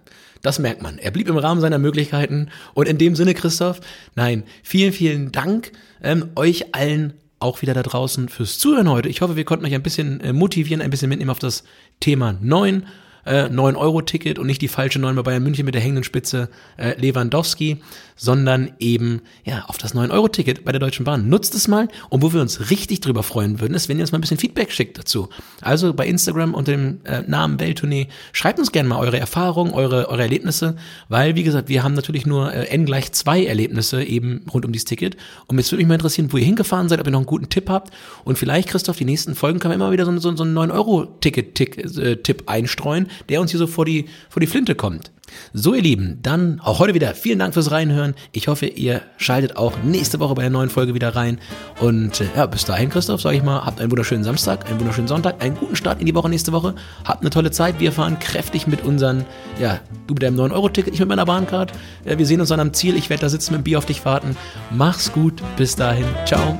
das 0.42 0.60
merkt 0.60 0.82
man. 0.82 0.98
Er 0.98 1.12
blieb 1.12 1.30
im 1.30 1.38
Rahmen 1.38 1.62
seiner 1.62 1.78
Möglichkeiten. 1.78 2.50
Und 2.74 2.88
in 2.88 2.98
dem 2.98 3.16
Sinne, 3.16 3.34
Christoph, 3.34 3.82
nein, 4.16 4.44
vielen, 4.64 4.94
vielen 4.94 5.32
Dank 5.32 5.72
ähm, 6.02 6.30
euch 6.36 6.74
allen 6.74 7.14
auch 7.40 7.62
wieder 7.62 7.74
da 7.74 7.84
draußen 7.84 8.30
fürs 8.30 8.60
Zuhören 8.60 8.90
heute. 8.90 9.10
Ich 9.10 9.22
hoffe, 9.22 9.36
wir 9.36 9.46
konnten 9.46 9.66
euch 9.66 9.74
ein 9.74 9.84
bisschen 9.84 10.22
äh, 10.22 10.34
motivieren, 10.34 10.82
ein 10.82 10.92
bisschen 10.92 11.10
mitnehmen 11.10 11.32
auf 11.32 11.40
das 11.40 11.64
Thema 12.00 12.38
9. 12.40 12.86
Äh, 13.26 13.46
9-Euro-Ticket 13.46 14.40
und 14.40 14.48
nicht 14.48 14.62
die 14.62 14.68
falsche 14.68 15.00
9 15.00 15.16
bei 15.16 15.22
Bayern 15.24 15.44
München 15.44 15.66
mit 15.66 15.76
der 15.76 15.82
hängenden 15.82 16.04
Spitze 16.04 16.50
äh, 16.78 17.00
Lewandowski, 17.00 17.78
sondern 18.16 18.74
eben 18.80 19.22
ja 19.44 19.66
auf 19.68 19.78
das 19.78 19.96
9-Euro-Ticket 19.96 20.64
bei 20.64 20.72
der 20.72 20.80
Deutschen 20.80 21.06
Bahn. 21.06 21.28
Nutzt 21.28 21.56
es 21.56 21.68
mal 21.68 21.88
und 22.10 22.22
wo 22.22 22.34
wir 22.34 22.42
uns 22.42 22.70
richtig 22.70 23.02
drüber 23.02 23.24
freuen 23.24 23.60
würden, 23.60 23.74
ist, 23.74 23.90
wenn 23.90 23.98
ihr 23.98 24.04
uns 24.04 24.12
mal 24.12 24.20
ein 24.20 24.22
bisschen 24.22 24.38
Feedback 24.38 24.72
schickt 24.72 24.98
dazu. 25.00 25.30
Also 25.62 25.94
bei 25.94 26.06
Instagram 26.06 26.54
unter 26.54 26.72
dem 26.72 27.00
äh, 27.04 27.22
Namen 27.24 27.60
Welttournee, 27.60 28.08
schreibt 28.32 28.60
uns 28.60 28.72
gerne 28.72 28.90
mal 28.90 29.00
eure 29.00 29.20
Erfahrungen, 29.20 29.74
eure, 29.74 30.10
eure 30.10 30.22
Erlebnisse, 30.22 30.76
weil, 31.10 31.36
wie 31.36 31.44
gesagt, 31.44 31.70
wir 31.70 31.84
haben 31.84 31.94
natürlich 31.94 32.26
nur 32.26 32.54
äh, 32.54 32.66
n 32.68 32.86
gleich 32.86 33.12
zwei 33.12 33.46
Erlebnisse 33.46 34.04
eben 34.04 34.46
rund 34.54 34.66
um 34.66 34.72
dieses 34.72 34.86
Ticket. 34.86 35.18
Und 35.48 35.58
jetzt 35.58 35.72
würde 35.72 35.78
mich 35.78 35.88
mal 35.88 35.96
interessieren, 35.96 36.32
wo 36.32 36.38
ihr 36.38 36.46
hingefahren 36.46 36.90
seid, 36.90 37.00
ob 37.00 37.08
ihr 37.08 37.12
noch 37.12 37.20
einen 37.20 37.26
guten 37.26 37.50
Tipp 37.50 37.70
habt. 37.70 37.92
Und 38.24 38.38
vielleicht, 38.38 38.70
Christoph, 38.70 38.98
die 38.98 39.06
nächsten 39.06 39.36
Folgen 39.36 39.60
können 39.60 39.72
wir 39.72 39.76
immer 39.76 39.92
wieder 39.92 40.06
so, 40.06 40.18
so, 40.20 40.36
so 40.36 40.44
einen 40.44 40.58
9-Euro-Ticket-Tipp 40.58 42.44
einstreuen, 42.46 43.08
der 43.30 43.42
uns 43.42 43.52
hier 43.52 43.58
so 43.58 43.68
vor 43.68 43.86
die, 43.86 44.06
vor 44.30 44.40
die 44.40 44.48
Flinte 44.48 44.76
kommt. 44.76 45.12
So, 45.54 45.74
ihr 45.74 45.82
Lieben, 45.82 46.20
dann 46.22 46.60
auch 46.60 46.80
heute 46.80 46.94
wieder 46.94 47.14
vielen 47.14 47.40
Dank 47.40 47.54
fürs 47.54 47.72
Reinhören. 47.72 48.16
Ich 48.32 48.48
hoffe, 48.48 48.66
ihr 48.66 49.02
schaltet 49.18 49.58
auch 49.58 49.74
nächste 49.84 50.20
Woche 50.20 50.36
bei 50.36 50.42
der 50.42 50.52
neuen 50.52 50.70
Folge 50.70 50.94
wieder 50.94 51.16
rein. 51.16 51.40
Und 51.80 52.22
äh, 52.22 52.26
ja, 52.36 52.46
bis 52.46 52.66
dahin, 52.66 52.90
Christoph, 52.90 53.22
sage 53.22 53.38
ich 53.38 53.44
mal, 53.44 53.66
habt 53.66 53.80
einen 53.80 53.92
wunderschönen 53.92 54.24
Samstag, 54.24 54.70
einen 54.70 54.80
wunderschönen 54.80 55.08
Sonntag, 55.08 55.42
einen 55.42 55.56
guten 55.56 55.76
Start 55.76 56.00
in 56.00 56.06
die 56.06 56.16
Woche 56.16 56.30
nächste 56.30 56.52
Woche. 56.52 56.76
Habt 57.06 57.22
eine 57.22 57.30
tolle 57.30 57.52
Zeit. 57.52 57.80
Wir 57.80 57.92
fahren 57.92 58.20
kräftig 58.20 58.68
mit 58.68 58.84
unseren, 58.84 59.26
ja, 59.60 59.80
du 60.08 60.14
mit 60.14 60.24
deinem 60.24 60.40
9-Euro-Ticket, 60.40 60.94
ich 60.94 61.00
mit 61.00 61.10
meiner 61.10 61.26
Bahncard. 61.26 61.72
Ja, 62.06 62.18
wir 62.18 62.26
sehen 62.26 62.40
uns 62.40 62.50
dann 62.50 62.60
am 62.60 62.74
Ziel. 62.74 62.96
Ich 62.96 63.10
werde 63.10 63.22
da 63.22 63.30
sitzen 63.30 63.54
mit 63.54 63.62
dem 63.62 63.64
Bier 63.64 63.78
auf 63.78 63.86
dich 63.86 64.04
warten. 64.06 64.36
Mach's 64.72 65.12
gut. 65.12 65.42
Bis 65.58 65.76
dahin. 65.76 66.06
Ciao. 66.26 66.60